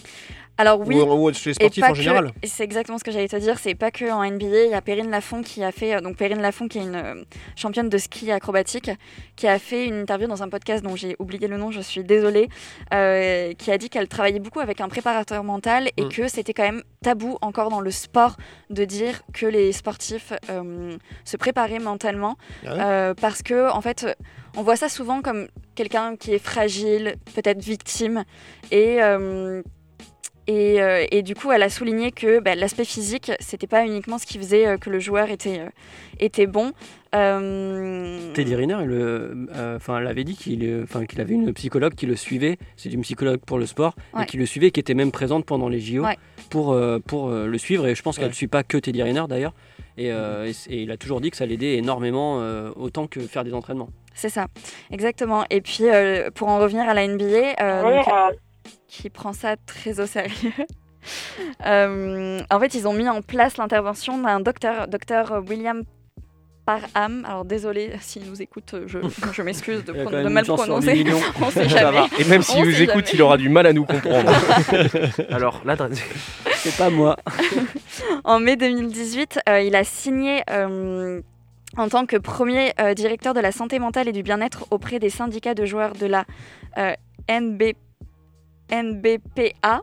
[0.60, 3.36] Alors oui, Ou, ou chez les sportifs en général C'est exactement ce que j'allais te
[3.36, 3.58] dire.
[3.58, 4.64] C'est pas que en NBA.
[4.66, 6.00] Il y a Perrine Lafont qui a fait.
[6.02, 7.14] Donc Perrine Lafont qui est une euh,
[7.56, 8.90] championne de ski acrobatique,
[9.36, 11.70] qui a fait une interview dans un podcast dont j'ai oublié le nom.
[11.70, 12.48] Je suis désolée.
[12.92, 16.08] euh, qui a dit qu'elle travaillait beaucoup avec un préparateur mental et Mm.
[16.10, 18.36] que c'était quand même tabou encore dans le sport
[18.68, 22.36] de dire que les sportifs euh, se préparaient mentalement
[22.66, 24.06] Ah ouais euh, parce que en fait
[24.56, 28.24] on voit ça souvent comme quelqu'un qui est fragile, peut-être victime
[28.70, 28.98] et
[30.50, 34.18] et, euh, et du coup, elle a souligné que bah, l'aspect physique, c'était pas uniquement
[34.18, 35.68] ce qui faisait euh, que le joueur était, euh,
[36.18, 36.72] était bon.
[37.14, 41.94] Euh, Teddy Riner, le- euh, elle avait dit qu'il euh, enfin, qu'il avait une psychologue
[41.94, 42.58] qui le suivait.
[42.76, 44.24] C'est une psychologue pour le sport Ouais.
[44.24, 46.16] et qui le suivait, qui était même présente pendant les JO Ouais.
[46.50, 47.86] pour, euh, pour euh, le suivre.
[47.86, 48.30] Et je pense qu'elle Ouais.
[48.30, 49.54] ne suit pas que Teddy Riner d'ailleurs.
[49.96, 53.06] Et, euh, et c- et il a toujours dit que ça l'aidait énormément, euh, autant
[53.06, 53.90] que faire des entraînements.
[54.14, 54.46] C'est ça,
[54.90, 55.44] exactement.
[55.50, 58.06] Et puis, euh, pour en revenir à la NBA, euh, donc,
[58.90, 60.52] qui prend ça très au sérieux.
[61.66, 65.82] euh, en fait, ils ont mis en place l'intervention d'un docteur, docteur William
[66.66, 67.24] Parham.
[67.26, 68.98] Alors, désolé s'il nous écoute, je,
[69.32, 69.92] je m'excuse de,
[70.28, 70.94] mal prononcer.
[70.94, 71.20] 8 millions.
[71.40, 71.98] On sait Ça jamais.
[72.00, 72.06] va.
[72.18, 73.10] Et même s'il nous sait écoute, jamais.
[73.14, 74.30] il aura du mal à nous comprendre.
[75.30, 76.02] Alors, l'adresse.
[76.56, 77.16] C'est pas moi.
[78.24, 81.22] En mai 2018, euh, il a signé euh,
[81.76, 85.10] en tant que premier euh, directeur de la santé mentale et du bien-être auprès des
[85.10, 86.24] syndicats de joueurs de la
[86.78, 86.94] euh,
[87.30, 87.62] NB...
[88.70, 89.82] NBPA.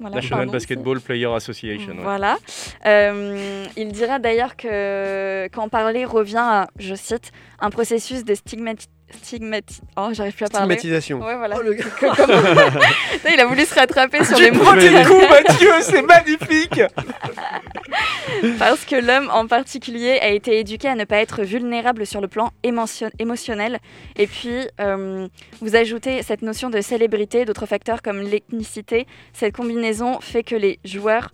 [0.00, 0.52] Voilà, National pardon.
[0.52, 1.92] Basketball Player Association.
[1.92, 2.02] ouais.
[2.02, 2.36] Voilà.
[2.84, 8.88] Euh, il dira d'ailleurs que quand parler revient à, je cite, un processus de stigmati...
[9.22, 9.80] stigmati...
[9.96, 10.76] Oh, j'arrive plus à parler.
[10.76, 11.20] Stigmatisation.
[11.20, 11.56] Ouais, voilà.
[11.58, 11.76] Oh, le
[13.32, 14.64] il a voulu se rattraper sur les mots.
[14.64, 16.80] coups, Mathieu, c'est magnifique
[18.58, 22.28] Parce que l'homme en particulier a été éduqué à ne pas être vulnérable sur le
[22.28, 23.78] plan émotion- émotionnel.
[24.16, 25.28] Et puis, euh,
[25.60, 29.06] vous ajoutez cette notion de célébrité, d'autres facteurs comme l'ethnicité.
[29.32, 31.30] Cette combinaison fait que les joueurs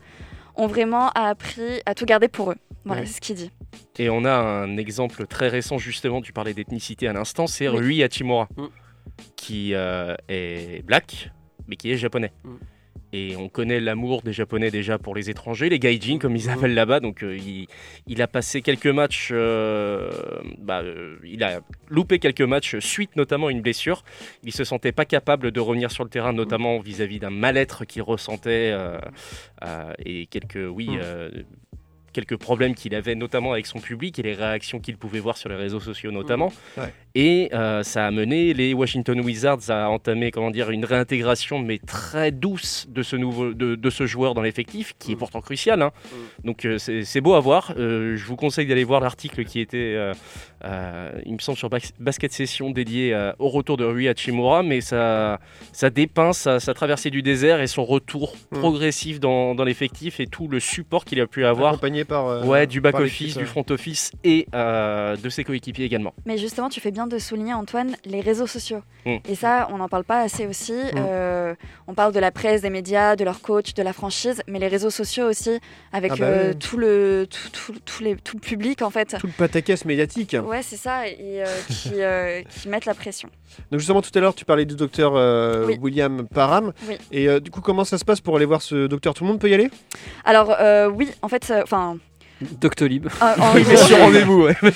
[0.56, 2.56] ont vraiment appris à tout garder pour eux.
[2.84, 3.06] Voilà, Ouais.
[3.06, 3.50] c'est ce qu'il dit.
[3.98, 7.78] Et on a un exemple très récent, justement, tu parlais d'ethnicité à l'instant, c'est Oui.
[7.78, 8.66] Rui Hachimura, Mm.
[9.36, 11.30] qui euh, est black,
[11.68, 12.32] mais qui est japonais.
[12.44, 12.50] Mm.
[13.12, 16.74] Et on connaît l'amour des Japonais déjà pour les étrangers, les gaijin comme ils appellent
[16.74, 17.00] là-bas.
[17.00, 17.66] Donc euh, il,
[18.06, 20.12] il a passé quelques matchs, euh,
[20.58, 24.04] bah, euh, il a loupé quelques matchs suite notamment à une blessure.
[24.44, 28.02] Il se sentait pas capable de revenir sur le terrain, notamment vis-à-vis d'un mal-être qu'il
[28.02, 28.76] ressentait
[30.04, 31.42] et quelques, oui, Mm.
[32.12, 35.48] Quelques problèmes qu'il avait, notamment avec son public et les réactions qu'il pouvait voir sur
[35.48, 36.52] les réseaux sociaux notamment.
[37.14, 41.78] Et euh, ça a mené les Washington Wizards à entamer comment dire, une réintégration, mais
[41.78, 45.82] très douce, de ce, nouveau, de, de ce joueur dans l'effectif, qui est pourtant crucial.
[45.82, 45.90] hein.
[46.44, 47.72] Donc euh, c'est beau à voir.
[47.76, 50.12] Euh, je vous conseille d'aller voir l'article qui était, euh,
[50.64, 54.62] euh, il me semble, sur Bas- Basket Session dédié euh, au retour de Rui Hachimura,
[54.62, 55.40] mais ça,
[55.72, 58.58] ça dépeint sa, sa traversée du désert et son retour Mm.
[58.58, 61.70] progressif dans, dans l'effectif et tout le support qu'il a pu avoir.
[61.74, 66.12] Accompagné par, euh, ouais, du back-office, du front-office et euh, de ses coéquipiers également.
[66.26, 68.82] Mais justement, tu fais bien de souligner, Antoine, les réseaux sociaux.
[69.06, 69.16] Mm.
[69.28, 70.74] Et ça, on n'en parle pas assez aussi.
[70.96, 71.54] Euh,
[71.86, 74.68] on parle de la presse, des médias, de leur coach, de la franchise, mais les
[74.68, 75.58] réseaux sociaux aussi,
[75.92, 76.58] avec Ah bah euh, oui.
[76.58, 79.16] tout, le, tout, tout- tout les, tout le public, en fait.
[79.18, 80.36] Tout le pataquès médiatique.
[80.44, 83.28] Ouais, c'est ça, et euh, qui, euh, qui mettent la pression.
[83.72, 85.76] Donc justement tout à l'heure tu parlais du docteur euh, Oui.
[85.82, 86.72] William Parham.
[86.88, 86.96] Oui.
[87.10, 89.12] Et euh, du coup comment ça se passe pour aller voir ce docteur?
[89.12, 89.70] Tout le monde peut y aller?
[90.24, 90.56] Alors,
[90.94, 91.96] oui, en fait, enfin.
[92.60, 93.08] Doctolib.
[93.20, 94.56] Ah, en Il gros- est sur rendez-vous, ouais.
[94.62, 94.74] Enfin, non,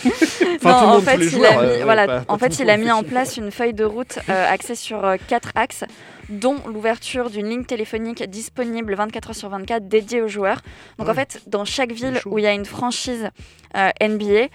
[0.55, 2.39] tout le en fait, tous les il a mis, euh, ouais, voilà, pas- pas en
[2.39, 5.51] fait, il a mis en place une feuille de route euh, axée sur euh, quatre
[5.55, 5.85] axes,
[6.29, 10.61] dont l'ouverture d'une ligne téléphonique disponible 24 heures sur 24 dédiée aux joueurs.
[10.99, 13.29] Donc en fait, dans chaque ville où il y a une franchise
[13.77, 14.49] euh, NBA,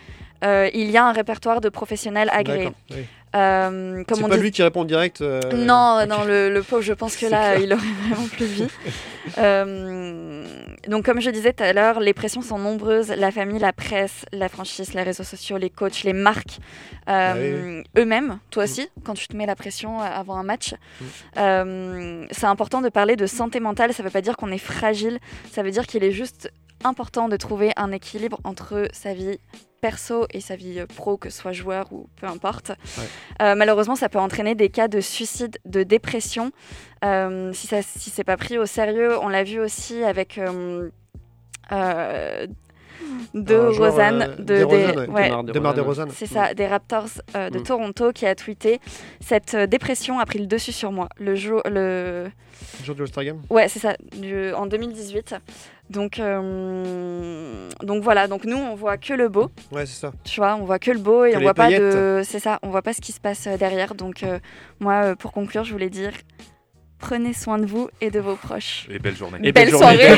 [0.45, 2.71] euh, il y a un répertoire de professionnels agréés.
[2.91, 3.05] Oui.
[3.35, 6.07] Euh, C'est pas dit- lui qui répond en direct euh, non, ok.
[6.09, 7.59] non, le, le pauvre, je pense que là, clair.
[7.63, 8.67] il aurait vraiment plus de vie.
[9.37, 10.43] Euh,
[10.87, 13.09] donc, comme je disais tout à l'heure, les pressions sont nombreuses.
[13.09, 16.57] La famille, la presse, la franchise, les réseaux sociaux, les coachs, les marques,
[17.09, 20.73] euh, eux-mêmes, toi aussi, quand tu te mets la pression avant un match.
[21.37, 23.93] Euh, c'est important de parler de santé mentale.
[23.93, 25.19] Ça ne veut pas dire qu'on est fragile.
[25.51, 26.51] Ça veut dire qu'il est juste
[26.83, 29.37] important de trouver un équilibre entre sa vie
[29.79, 32.71] perso et sa vie euh, pro, que ce soit joueur ou peu importe.
[33.41, 36.51] Euh, malheureusement, ça peut entraîner des cas de suicide, de dépression,
[37.03, 39.17] euh, si ça si c'est pas pris au sérieux.
[39.21, 40.89] On l'a vu aussi avec euh,
[43.33, 45.29] de Un joueur, Rosanne, euh, de, des Rosanne, des- ouais.
[45.43, 46.09] de Demar de Rosanne.
[46.13, 47.63] C'est ça, des Raptors euh, de Mm.
[47.63, 48.79] Toronto qui a tweeté
[49.19, 51.09] cette euh, dépression a pris le dessus sur moi.
[51.19, 52.29] Le jour, le
[52.79, 55.35] Le jour du All-Star Game Ouais, c'est ça, du- en 2018.
[55.89, 60.11] Donc, euh, donc voilà, donc nous on voit que le beau, Ouais c'est ça.
[60.23, 62.59] tu vois, on voit que le beau et Que on voit pas de, c'est ça,
[62.61, 63.95] on voit pas ce qui se passe derrière.
[63.95, 64.37] Donc euh,
[64.79, 66.11] moi, euh, pour conclure, je voulais dire,
[66.99, 68.85] prenez soin de vous et de vos proches.
[68.91, 69.39] Et belle journée.
[69.41, 70.09] Et belle, soirée.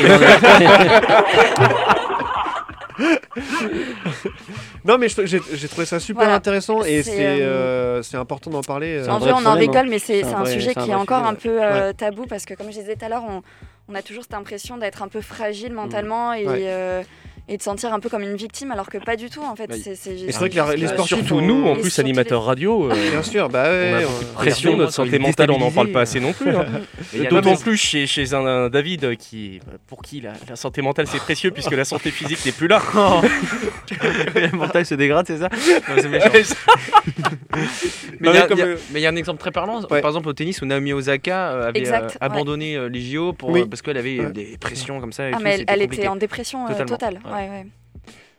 [4.84, 6.34] non mais j'ai trouvé ça super Voilà.
[6.36, 8.98] intéressant et C'est, c'est euh, euh, important d'en parler.
[8.98, 9.08] euh.
[9.10, 10.94] En vrai, on en rigole, mais c'est C'est un c'est un, vrai- sujet qui est
[10.94, 11.94] encore un peu euh, Ouais.
[11.94, 13.42] tabou parce que, comme je disais tout à l'heure, on,
[13.88, 17.04] on a toujours cette impression d'être un peu fragile mentalement et, Ouais.
[17.48, 19.66] Et de sentir un peu comme une victime, alors que pas du tout en fait.
[19.66, 22.44] Bah, C'est- c'est Et c'est vrai que la- les sportifs Surtout nous, en plus animateurs
[22.44, 24.04] radio, euh, Bien sûr, bah on ouais.
[24.04, 26.50] a on- de pression, notre santé mentale, on n'en parle pas assez non plus.
[26.54, 26.66] hein.
[27.20, 30.82] A D'autant la- plus chez, chez un, un David qui, pour qui la, la santé
[30.82, 32.80] mentale c'est précieux puisque la santé physique n'est plus là.
[34.34, 35.48] le mental se dégrade, c'est ça?
[35.88, 36.28] Non, c'est méchant.
[38.20, 39.80] mais il y, a- a- a un exemple très parlant.
[39.90, 40.00] Ouais.
[40.00, 42.16] Par exemple, au tennis, où Naomi Osaka euh, avait Exact, euh, ouais.
[42.20, 43.64] abandonné euh, les JO pour, Oui.
[43.68, 44.30] parce qu'elle avait Ouais.
[44.32, 45.28] des pressions comme ça.
[45.28, 47.20] Et Ah, tout, mais elle, était en dépression euh, totale.
[47.32, 47.48] Ouais.
[47.48, 47.66] Ouais, ouais.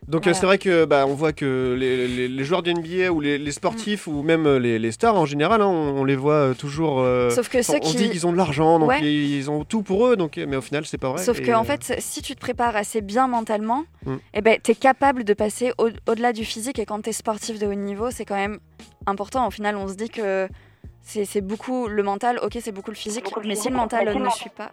[0.09, 0.35] Donc Voilà.
[0.37, 3.21] euh, c'est vrai que bah, on voit que les, les- les joueurs de NBA ou
[3.21, 6.17] les, les sportifs ou même euh, les, les stars en général, hein, on, on les
[6.17, 6.99] voit euh, toujours.
[6.99, 8.99] euh, Sauf que ceux on qui- dit qu'ils ont de l'argent, donc Ouais.
[9.01, 11.23] ils, ils ont tout pour eux, donc mais au final c'est pas vrai.
[11.23, 14.15] Sauf que en euh, fait, si tu te prépares assez bien mentalement, Mm.
[14.33, 16.79] eh ben, tu es capable de passer au- au-delà du physique.
[16.79, 18.59] Et quand tu es sportif de haut niveau, c'est quand même
[19.05, 19.47] important.
[19.47, 20.49] Au final, on se dit que
[21.01, 24.29] c'est c'est beaucoup le mental, ok, c'est beaucoup le physique, mais si le mental ne
[24.31, 24.69] suit pas,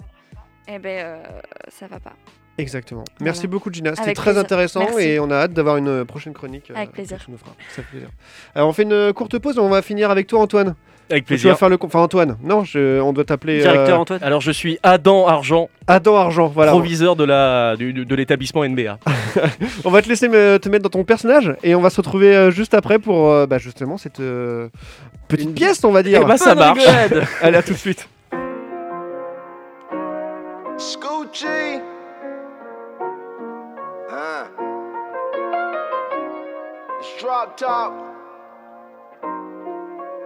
[0.66, 1.22] eh ben, euh,
[1.68, 2.14] ça va pas.
[2.60, 3.04] Exactement.
[3.20, 3.50] Merci Voilà.
[3.52, 4.40] beaucoup Gina, c'était très plaisir.
[4.42, 5.02] intéressant Merci.
[5.08, 6.70] et on a hâte d'avoir une euh, prochaine chronique.
[6.70, 7.18] euh, Avec que plaisir.
[7.24, 7.52] tu nous feras.
[7.70, 8.08] Ça fait plaisir.
[8.54, 10.74] Alors on fait une courte pause, on va finir avec toi Antoine.
[11.10, 11.50] Avec Tu plaisir.
[11.50, 12.36] vas faire le, enfin Antoine.
[12.40, 13.58] Non, je- on doit t'appeler.
[13.62, 16.46] Directeur euh, Antoine Alors je suis Adam Argent, Adam Argent.
[16.46, 16.70] Voilà.
[16.70, 18.98] proviseur de la l'établissement NBA.
[19.84, 22.36] On va te laisser me- te mettre dans ton personnage et on va se retrouver
[22.36, 24.68] euh, juste après pour euh, bah, justement cette euh,
[25.26, 26.20] petite pièce, on va dire.
[26.22, 26.84] Eh ben, ça marche.
[27.42, 28.08] Allez, à tout de suite.
[30.78, 31.80] Scoochie.
[37.20, 37.92] Drop top.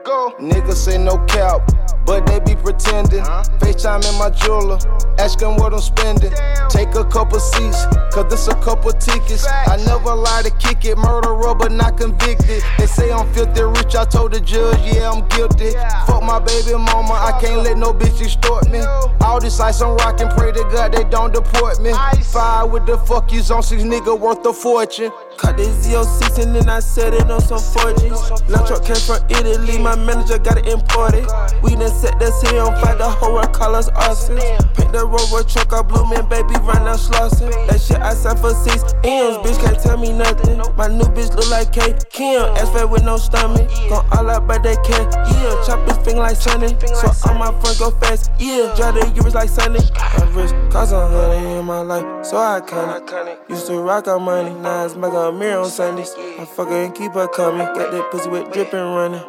[0.05, 0.33] Go.
[0.39, 1.69] Niggas say no cap,
[2.07, 3.25] but they be pretending.
[3.59, 4.79] FaceTime in my jeweler,
[5.19, 6.33] asking what I'm spending.
[6.69, 9.45] Take a couple seats, cause this a couple tickets.
[9.49, 12.63] I never lie to kick it, murderer, but not convicted.
[12.79, 15.73] They say I'm filthy rich, I told the judge, yeah, I'm guilty.
[16.07, 18.81] Fuck my baby mama, I can't let no bitch extort me.
[19.21, 21.93] All this ice I'm rocking, pray to God they don't deport me.
[22.23, 25.11] Five with the fuck you on six nigga worth a fortune.
[25.39, 28.49] Cut this Z06 and then I set it on some 4Gs.
[28.49, 31.27] Lunch truck came from Italy, my manager got it imported.
[31.63, 34.39] We done set the city on fire, the whole world call us awesome.
[34.75, 37.51] Paint the Rover truck, I blue man, baby, run down Slauson.
[37.67, 40.59] That shit I signed for six M's, bitch can't tell me nothing.
[40.77, 41.95] My new bitch look like K.
[42.11, 43.69] Kim, ass fat with no stomach.
[43.89, 45.63] Gon' all out by that K, yeah.
[45.67, 46.69] Chop his finger like Sunny.
[46.95, 48.75] So all my friends go fast, yeah.
[48.77, 49.81] Drive the Euros like Sunny.
[50.19, 53.39] My wrist cost a hundred in my life, so I can't.
[53.49, 54.95] Used to rock our money, now it's
[55.33, 56.15] mirror on Sundays.
[56.17, 57.67] I fuck her and keep her coming.
[57.67, 59.23] Got that pussy with dripping running.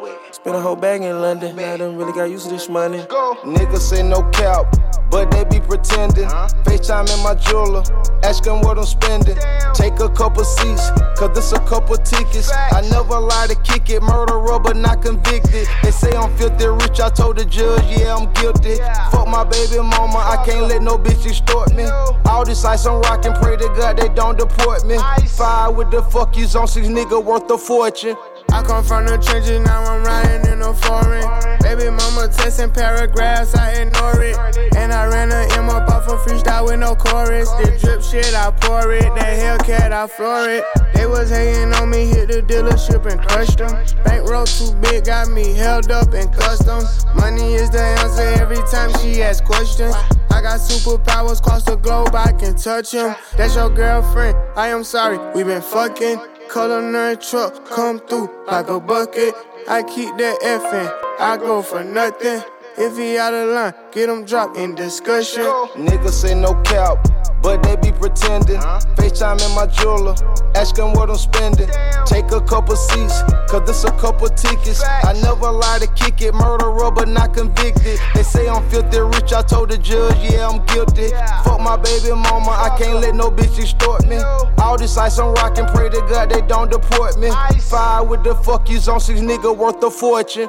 [0.46, 3.04] Spent a whole bag in London, now I done really got used to this money.
[3.08, 3.34] Go.
[3.42, 4.76] Niggas say no cap,
[5.10, 6.28] but they be pretending.
[6.62, 7.82] FaceTime in my jeweler,
[8.22, 9.36] asking what I'm spending.
[9.74, 12.52] Take a couple seats, cause this a couple tickets.
[12.52, 15.66] I never lie to kick it, murderer, but not convicted.
[15.82, 18.76] They say I'm filthy rich, I told the judge, yeah, I'm guilty.
[19.10, 21.86] Fuck my baby mama, I can't let no bitch extort me.
[22.24, 24.96] All this ice I'm rocking, pray to God they don't deport me.
[25.26, 28.16] Five with the fuck yous on six nigga worth a fortune.
[28.56, 31.28] I come from the trenches, now I'm riding in a foreign.
[31.60, 34.34] Baby mama testing paragraphs, I ignore it.
[34.74, 37.50] And I ran a M up off a freestyle with no chorus.
[37.50, 39.14] The drip shit, I pour it.
[39.14, 40.64] That Hellcat, I floor it.
[40.94, 43.76] They was hating on me, hit the dealership and crushed them.
[44.04, 47.04] Bankroll too big, got me held up in customs.
[47.14, 49.94] Money is the answer every time she asks questions.
[50.30, 53.14] I got superpowers across the globe, I can touch them.
[53.36, 56.35] That's your girlfriend, I am sorry, we been fucking.
[56.50, 59.34] Culinary truck come through like a bucket.
[59.68, 62.42] I keep that effing, I go for nothing.
[62.78, 65.44] If he out of line, get him dropped in discussion.
[65.74, 66.98] Niggas say no cap,
[67.46, 68.58] but they be pretending.
[68.98, 70.16] FaceTime in my jeweler,
[70.56, 71.68] asking what I'm spending.
[72.04, 74.82] Take a couple seats, cause this a couple tickets.
[74.82, 78.00] I never lie to kick it, murderer, but not convicted.
[78.14, 81.10] They say I'm filthy rich, I told the judge, yeah, I'm guilty.
[81.44, 84.16] Fuck my baby mama, I can't let no bitch extort me.
[84.58, 87.30] All this ice I'm rocking, pray to God they don't deport me.
[87.60, 90.48] Five with the fuck yous on six nigga worth a fortune.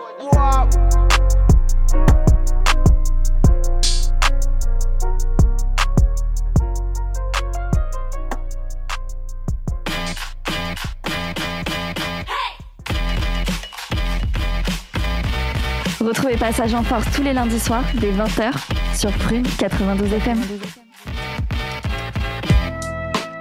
[15.99, 18.53] Retrouvez Passage en Force tous les lundis soirs dès 20h
[18.95, 20.37] sur Prune 92 FM.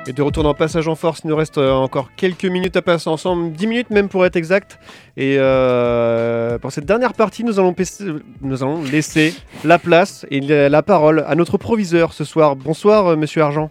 [0.09, 2.83] Et de retour dans Passage en Force, il nous reste euh, encore quelques minutes à
[2.83, 4.79] passer ensemble, 10 minutes même pour être exact.
[5.17, 8.01] Et euh, pour cette dernière partie, nous allons, pes-
[8.41, 9.35] nous allons laisser
[9.65, 12.55] la place et la parole à notre proviseur ce soir.
[12.55, 13.69] Bonsoir, euh, monsieur Argent.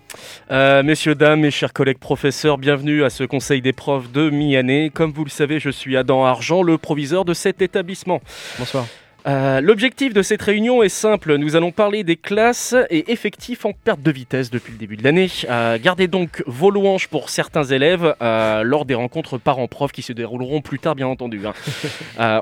[0.52, 4.92] Euh, messieurs, dames, mes chers collègues professeurs, bienvenue à ce conseil des profs de mi-année.
[4.94, 8.20] Comme vous le savez, je suis Adam Argent, le proviseur de cet établissement.
[8.60, 8.86] Bonsoir.
[9.28, 11.38] Euh, L'objectif de cette réunion est simple.
[11.38, 15.04] Nous allons parler des classes et effectifs en perte de vitesse depuis le début de
[15.04, 15.30] l'année.
[15.50, 20.14] Euh, gardez donc vos louanges pour certains élèves euh, lors des rencontres parents-prof qui se
[20.14, 21.42] dérouleront plus tard, bien entendu.
[21.48, 21.54] hein.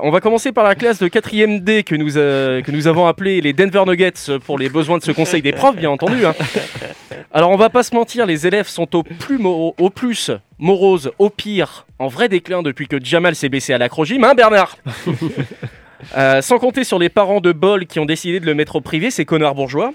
[0.02, 3.40] On va commencer par la classe de 4e D que nous, que nous avons appelée
[3.40, 6.26] les Denver Nuggets pour les besoins de ce conseil des profs, bien entendu.
[6.26, 6.34] hein.
[7.32, 11.12] Alors on va pas se mentir, les élèves sont au plus, mo- au plus moroses,
[11.18, 14.76] au pire, en vrai déclin depuis que Jamal s'est blessé à l'acrogym, hein Bernard?
[16.16, 18.80] Euh, sans compter sur les parents de Bol qui ont décidé de le mettre au
[18.80, 19.92] privé, ces connards bourgeois.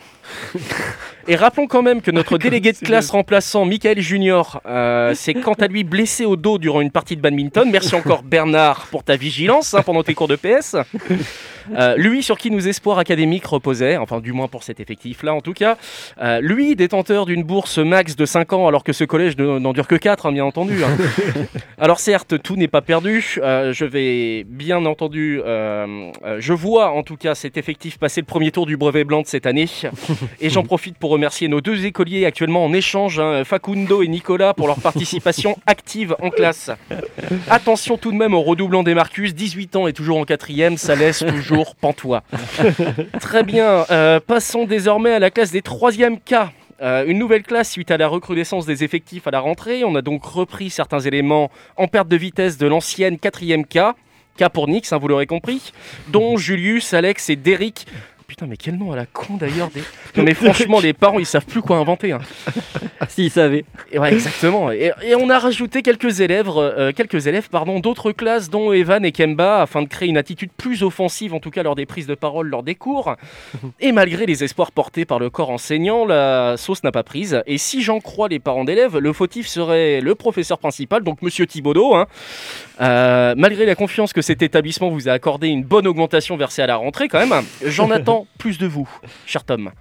[1.28, 5.54] Et rappelons quand même que notre délégué de classe remplaçant, Michael Junior, euh, s'est quant
[5.54, 7.70] à lui blessé au dos durant une partie de badminton.
[7.72, 10.76] Merci encore Bernard pour ta vigilance hein, pendant tes cours de PS.
[11.78, 15.42] Euh, lui sur qui nos espoirs académiques reposaient, enfin du moins pour cet effectif-là en
[15.42, 15.78] tout cas.
[16.20, 19.72] Euh, lui, détenteur d'une bourse max de 5 ans alors que ce collège ne- n'en
[19.72, 20.84] dure que 4, bien entendu.
[20.84, 20.98] hein.
[21.78, 23.38] Alors certes, tout n'est pas perdu.
[23.44, 28.50] Euh, je vais bien entendu, je vois en tout cas cet effectif passer le premier
[28.52, 29.68] tour du brevet blanc de cette année.
[30.42, 34.54] Et j'en profite pour remercier nos deux écoliers actuellement en échange, hein, Facundo et Nicolas,
[34.54, 36.72] pour leur participation active en classe.
[37.50, 40.96] Attention tout de même au redoublant des Marcus, 18 ans et toujours en quatrième, ça
[40.96, 42.24] laisse toujours pantois.
[43.20, 46.52] Très bien, euh, passons désormais à la classe des troisièmes cas.
[46.82, 49.84] Euh, une nouvelle classe suite à la recrudescence des effectifs à la rentrée.
[49.84, 53.80] On a donc repris certains éléments en perte de vitesse de l'ancienne quatrième K.
[54.38, 55.74] K pour Nix, hein, vous l'aurez compris,
[56.08, 57.86] dont Julius, Alex et Derrick.
[58.40, 59.70] Putain, mais quel nom à la con d'ailleurs.
[59.70, 59.82] Des...
[60.16, 62.14] Non, mais franchement, les parents ils savent plus quoi inventer.
[62.14, 62.22] Hein.
[63.10, 63.66] S'ils savaient.
[63.92, 64.72] Et ouais, exactement.
[64.72, 69.04] Et, et on a rajouté quelques élèves, euh, quelques élèves pardon, d'autres classes, dont Evan
[69.04, 72.08] et Kemba, afin de créer une attitude plus offensive, en tout cas lors des prises
[72.08, 73.16] de parole, lors des cours.
[73.82, 77.44] Et malgré les espoirs portés par le corps enseignant, la sauce n'a pas prise.
[77.46, 81.46] Et si j'en crois les parents d'élèves, le fautif serait le professeur principal, donc Monsieur
[81.46, 81.94] Thibaudot.
[81.94, 82.08] Hein.
[82.80, 86.68] Euh, malgré la confiance que cet établissement vous a accordé une bonne augmentation versée à
[86.68, 88.90] la rentrée, quand même, j'en attends plus de vous,
[89.26, 89.72] cher Tom.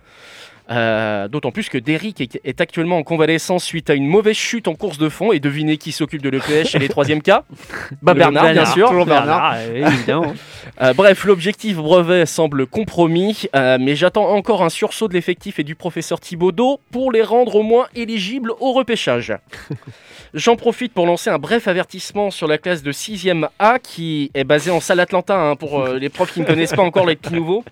[0.71, 4.75] Euh, D'autant plus que Derrick est, actuellement en convalescence suite à une mauvaise chute en
[4.75, 5.33] course de fond.
[5.33, 7.45] Et devinez qui s'occupe de l'EPS chez les troisièmes cas
[8.03, 8.89] Bah Bernard, bien Bernard, sûr.
[8.89, 10.35] toujours Bernard, évidemment.
[10.83, 15.65] Euh, bref, l'objectif brevet semble compromis, euh, mais j'attends encore un sursaut de l'effectif et
[15.65, 19.35] du professeur Thibaudot pour les rendre au moins éligibles au repêchage.
[20.35, 24.45] J'en profite pour lancer un bref avertissement sur la classe de 6e A qui est
[24.45, 27.33] basée en salle Atlanta hein, pour les profs qui ne connaissent pas encore les petits
[27.33, 27.65] nouveaux.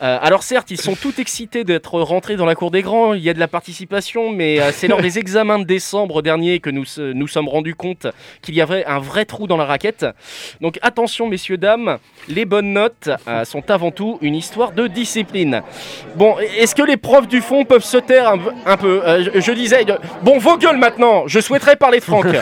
[0.00, 3.30] Alors certes, ils sont tout excités d'être rentrés dans la cour des grands, il y
[3.30, 6.84] a de la participation, mais euh, c'est lors des examens de décembre dernier que nous
[6.98, 8.06] nous sommes rendus compte
[8.42, 10.06] qu'il y avait un vrai trou dans la raquette.
[10.60, 11.98] Donc attention messieurs, dames,
[12.28, 15.62] les bonnes notes euh, sont avant tout une histoire de discipline.
[16.16, 19.02] Bon, est-ce que les profs du fond peuvent se taire un, un peu?
[19.06, 19.84] Euh, je, je disais,
[20.22, 22.26] bon vos gueules maintenant, je souhaiterais parler de Franck.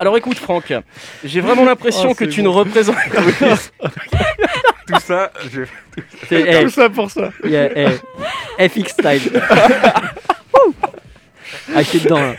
[0.00, 0.72] Alors écoute Franck,
[1.24, 2.50] j'ai vraiment l'impression Oh, que tu bon.
[2.50, 2.96] ne représentes...
[4.86, 5.64] Tout ça, j'ai.
[6.28, 7.30] C'est- eh, Tout ça pour ça.
[7.44, 7.70] il y a-
[8.58, 9.42] eh, FX style.
[11.74, 12.34] ah, je suis dedans là.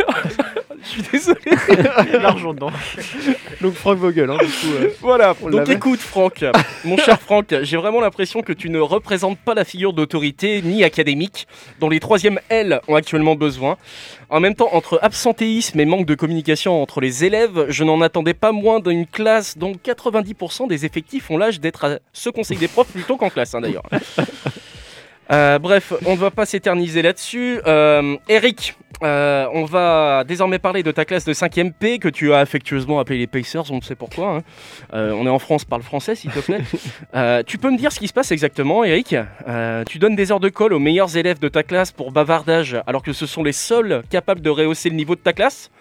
[0.87, 1.39] Je suis désolé.
[2.21, 2.71] L'argent dedans.
[3.61, 4.73] Donc Franck Vogel, hein, du coup.
[4.81, 6.45] euh, Voilà, on donc écoute Franck,
[6.85, 10.83] mon cher Franck, j'ai vraiment l'impression que tu ne représentes pas la figure d'autorité ni
[10.83, 11.47] académique
[11.79, 13.77] dont les troisièmes L ont actuellement besoin.
[14.29, 18.33] En même temps, entre absentéisme et manque de communication entre les élèves, je n'en attendais
[18.33, 22.67] pas moins d'une classe dont 90% des effectifs ont l'âge d'être à ce conseil des
[22.67, 23.83] profs plutôt qu'en classe hein, d'ailleurs.
[25.29, 27.59] Euh, bref, on ne va pas s'éterniser là-dessus.
[27.67, 32.33] Euh, Eric, euh, on va désormais parler de ta classe de 5ème P que tu
[32.33, 34.37] as affectueusement appelée les Pacers, on ne sait pourquoi.
[34.37, 34.43] hein.
[34.93, 36.61] Euh, on est en France, parle français s'il te plaît.
[37.15, 39.15] Euh, tu peux me dire ce qui se passe exactement, Eric?
[39.47, 42.77] Euh, Tu donnes des heures de colle aux meilleurs élèves de ta classe pour bavardage,
[42.85, 45.71] alors que ce sont les seuls capables de rehausser le niveau de ta classe?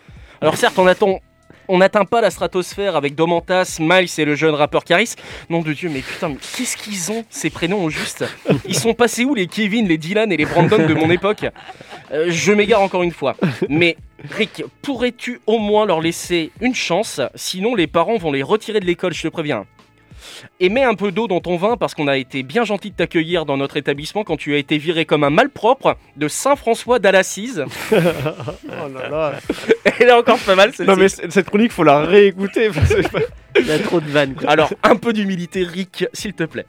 [0.40, 1.20] Alors certes, on attend...
[1.68, 5.14] On n'atteint pas la stratosphère avec Domantas, Miles et le jeune rappeur Caris.
[5.50, 8.24] Nom de Dieu, mais putain, mais qu'est-ce qu'ils ont ces prénoms au juste?
[8.66, 11.46] Ils sont passés où les Kevin, les Dylan et les Brandon de mon époque?
[12.12, 13.36] Euh, Je m'égare encore une fois.
[13.68, 13.96] Mais
[14.30, 17.20] Rick, pourrais-tu au moins leur laisser une chance?
[17.34, 19.66] Sinon, les parents vont les retirer de l'école, je te préviens.
[20.60, 22.96] Et mets un peu d'eau dans ton vin parce qu'on a été bien gentil de
[22.96, 27.64] t'accueillir dans notre établissement quand tu as été viré comme un malpropre de Saint-François d'Alassise.
[28.78, 29.32] Oh là là.
[30.00, 30.90] Elle est encore pas mal celle-ci.
[30.90, 32.68] Non mais cette chronique, faut la réécouter.
[32.70, 33.00] parce que
[33.58, 34.34] Il y a trop de vannes.
[34.34, 34.50] quoi.
[34.50, 36.66] Alors, un peu d'humilité, Rick, s'il te plaît.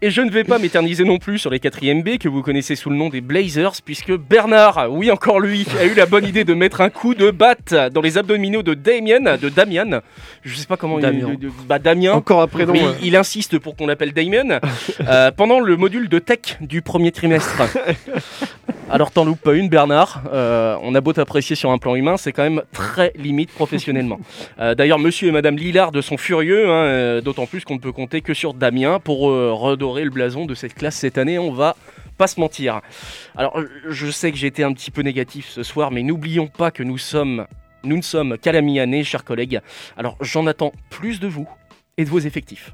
[0.00, 2.76] Et je ne vais pas m'éterniser non plus sur les 4 B que vous connaissez
[2.76, 6.44] sous le nom des Blazers, puisque Bernard, oui encore lui, a eu la bonne idée
[6.44, 10.00] de mettre un coup de batte dans les abdominaux de Damien, de Damian.
[10.44, 11.30] Je sais pas comment Damien.
[11.32, 12.12] il de- bah, Damien.
[12.12, 12.48] Encore.
[12.54, 12.92] Oui, euh.
[13.02, 14.60] il insiste pour qu'on l'appelle Damien
[15.00, 17.60] euh, pendant le module de tech du premier trimestre.
[18.90, 22.16] Alors t'en loupes pas une Bernard, Euh, on a beau t'apprécier sur un plan humain,
[22.16, 24.18] c'est quand même très limite professionnellement.
[24.60, 27.92] Euh, D'ailleurs monsieur et madame Lillard sont furieux, hein, euh, d'autant plus qu'on ne peut
[27.92, 31.52] compter que sur Damien pour euh, redorer le blason de cette classe cette année, on
[31.52, 31.76] va
[32.16, 32.80] pas se mentir.
[33.36, 36.70] Alors je sais que j'ai été un petit peu négatif ce soir, mais n'oublions pas
[36.70, 37.46] que nous sommes...
[37.84, 39.60] Nous ne sommes qu'à la mi-année, chers collègues.
[39.96, 41.48] Alors j'en attends plus de vous
[41.96, 42.72] et de vos effectifs.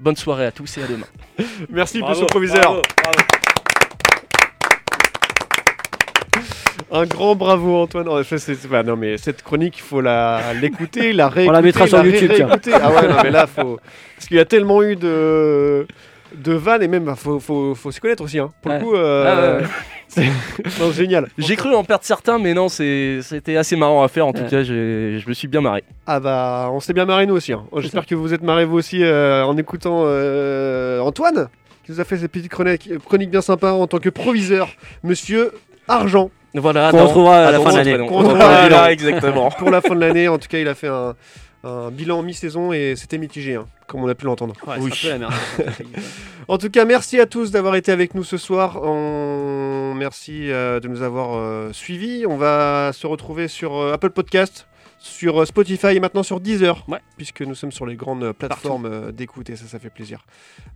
[0.00, 1.06] Bonne soirée à tous et à demain.
[1.68, 2.60] Merci, Bravo, monsieur le proviseur.
[2.62, 3.41] bravo, bravo.
[6.90, 8.08] Un grand bravo Antoine.
[8.24, 11.48] C'est- bah, non mais cette chronique, il faut la l'écouter, la réécouter.
[11.48, 12.32] On la mettra sur YouTube.
[12.72, 13.78] Ah ouais, non mais là, faut
[14.16, 15.86] parce qu'il y a tellement eu de
[16.34, 18.38] de vannes et même bah, faut faut faut s'y connaître aussi.
[18.38, 18.50] Hein.
[18.62, 18.78] Pour Ouais.
[18.78, 19.68] le coup, euh, Ah ouais.
[20.08, 20.26] c'est
[20.80, 21.28] non, génial.
[21.38, 24.26] J'ai cru en perdre certains, mais non, c'est- c'était assez marrant à faire.
[24.26, 24.48] En tout Ouais.
[24.48, 25.84] cas, j'ai- je me suis bien marré.
[26.06, 27.52] Ah bah, on s'est bien marré nous aussi.
[27.54, 27.64] hein.
[27.70, 31.48] Oh, J'espère que vous vous êtes marré vous aussi euh, en écoutant euh, Antoine,
[31.84, 34.68] qui nous a fait cette petite chronique, chronique bien sympa en tant que proviseur,
[35.02, 35.52] Monsieur
[35.92, 36.30] Argent.
[36.54, 38.06] Voilà, Qu'on retrouvera à la fin de l'année.
[38.08, 38.88] Voilà, à la fin.
[38.88, 39.50] exactement.
[39.50, 40.28] pour la fin de l'année.
[40.28, 41.14] En tout cas, il a fait un,
[41.64, 44.54] un bilan mi-saison et c'était mitigé, hein, comme on a pu l'entendre.
[44.66, 45.34] Ouais, c'est un peu la merde.
[46.48, 48.80] En tout cas, merci à tous d'avoir été avec nous ce soir.
[48.82, 49.94] On...
[49.96, 52.26] Merci euh, de nous avoir euh, suivis.
[52.26, 54.66] On va se retrouver sur euh, Apple Podcast,
[55.04, 56.86] sur euh, Spotify et maintenant sur Deezer,
[57.16, 60.24] puisque nous sommes sur les grandes euh, plateformes euh, d'écoute et ça, ça fait plaisir.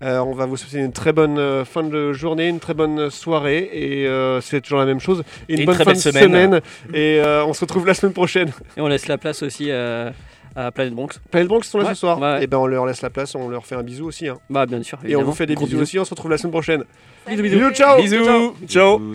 [0.03, 3.71] Euh, on va vous souhaiter une très bonne fin de journée, une très bonne soirée
[3.73, 5.23] et euh, c'est toujours la même chose.
[5.49, 6.23] Et une Et une bonne très fin belle de semaine.
[6.25, 6.61] semaine.
[6.93, 8.51] et euh, on se retrouve la semaine prochaine.
[8.77, 10.11] Et on laisse la place aussi euh,
[10.57, 11.09] à Planet Bronx.
[11.31, 12.19] Planet Bronx sont là Ouais, ce soir.
[12.19, 12.43] ouais.
[12.43, 14.27] Et ben on leur laisse la place, on leur fait un bisou aussi.
[14.29, 14.39] hein.
[14.51, 14.99] Bah bien sûr.
[15.05, 16.85] Et on vous fait des bisous, aussi, on se retrouve la semaine prochaine.
[17.29, 17.71] Bisous, bisous.
[17.71, 18.55] ciao Bisous.
[18.67, 19.15] Ciao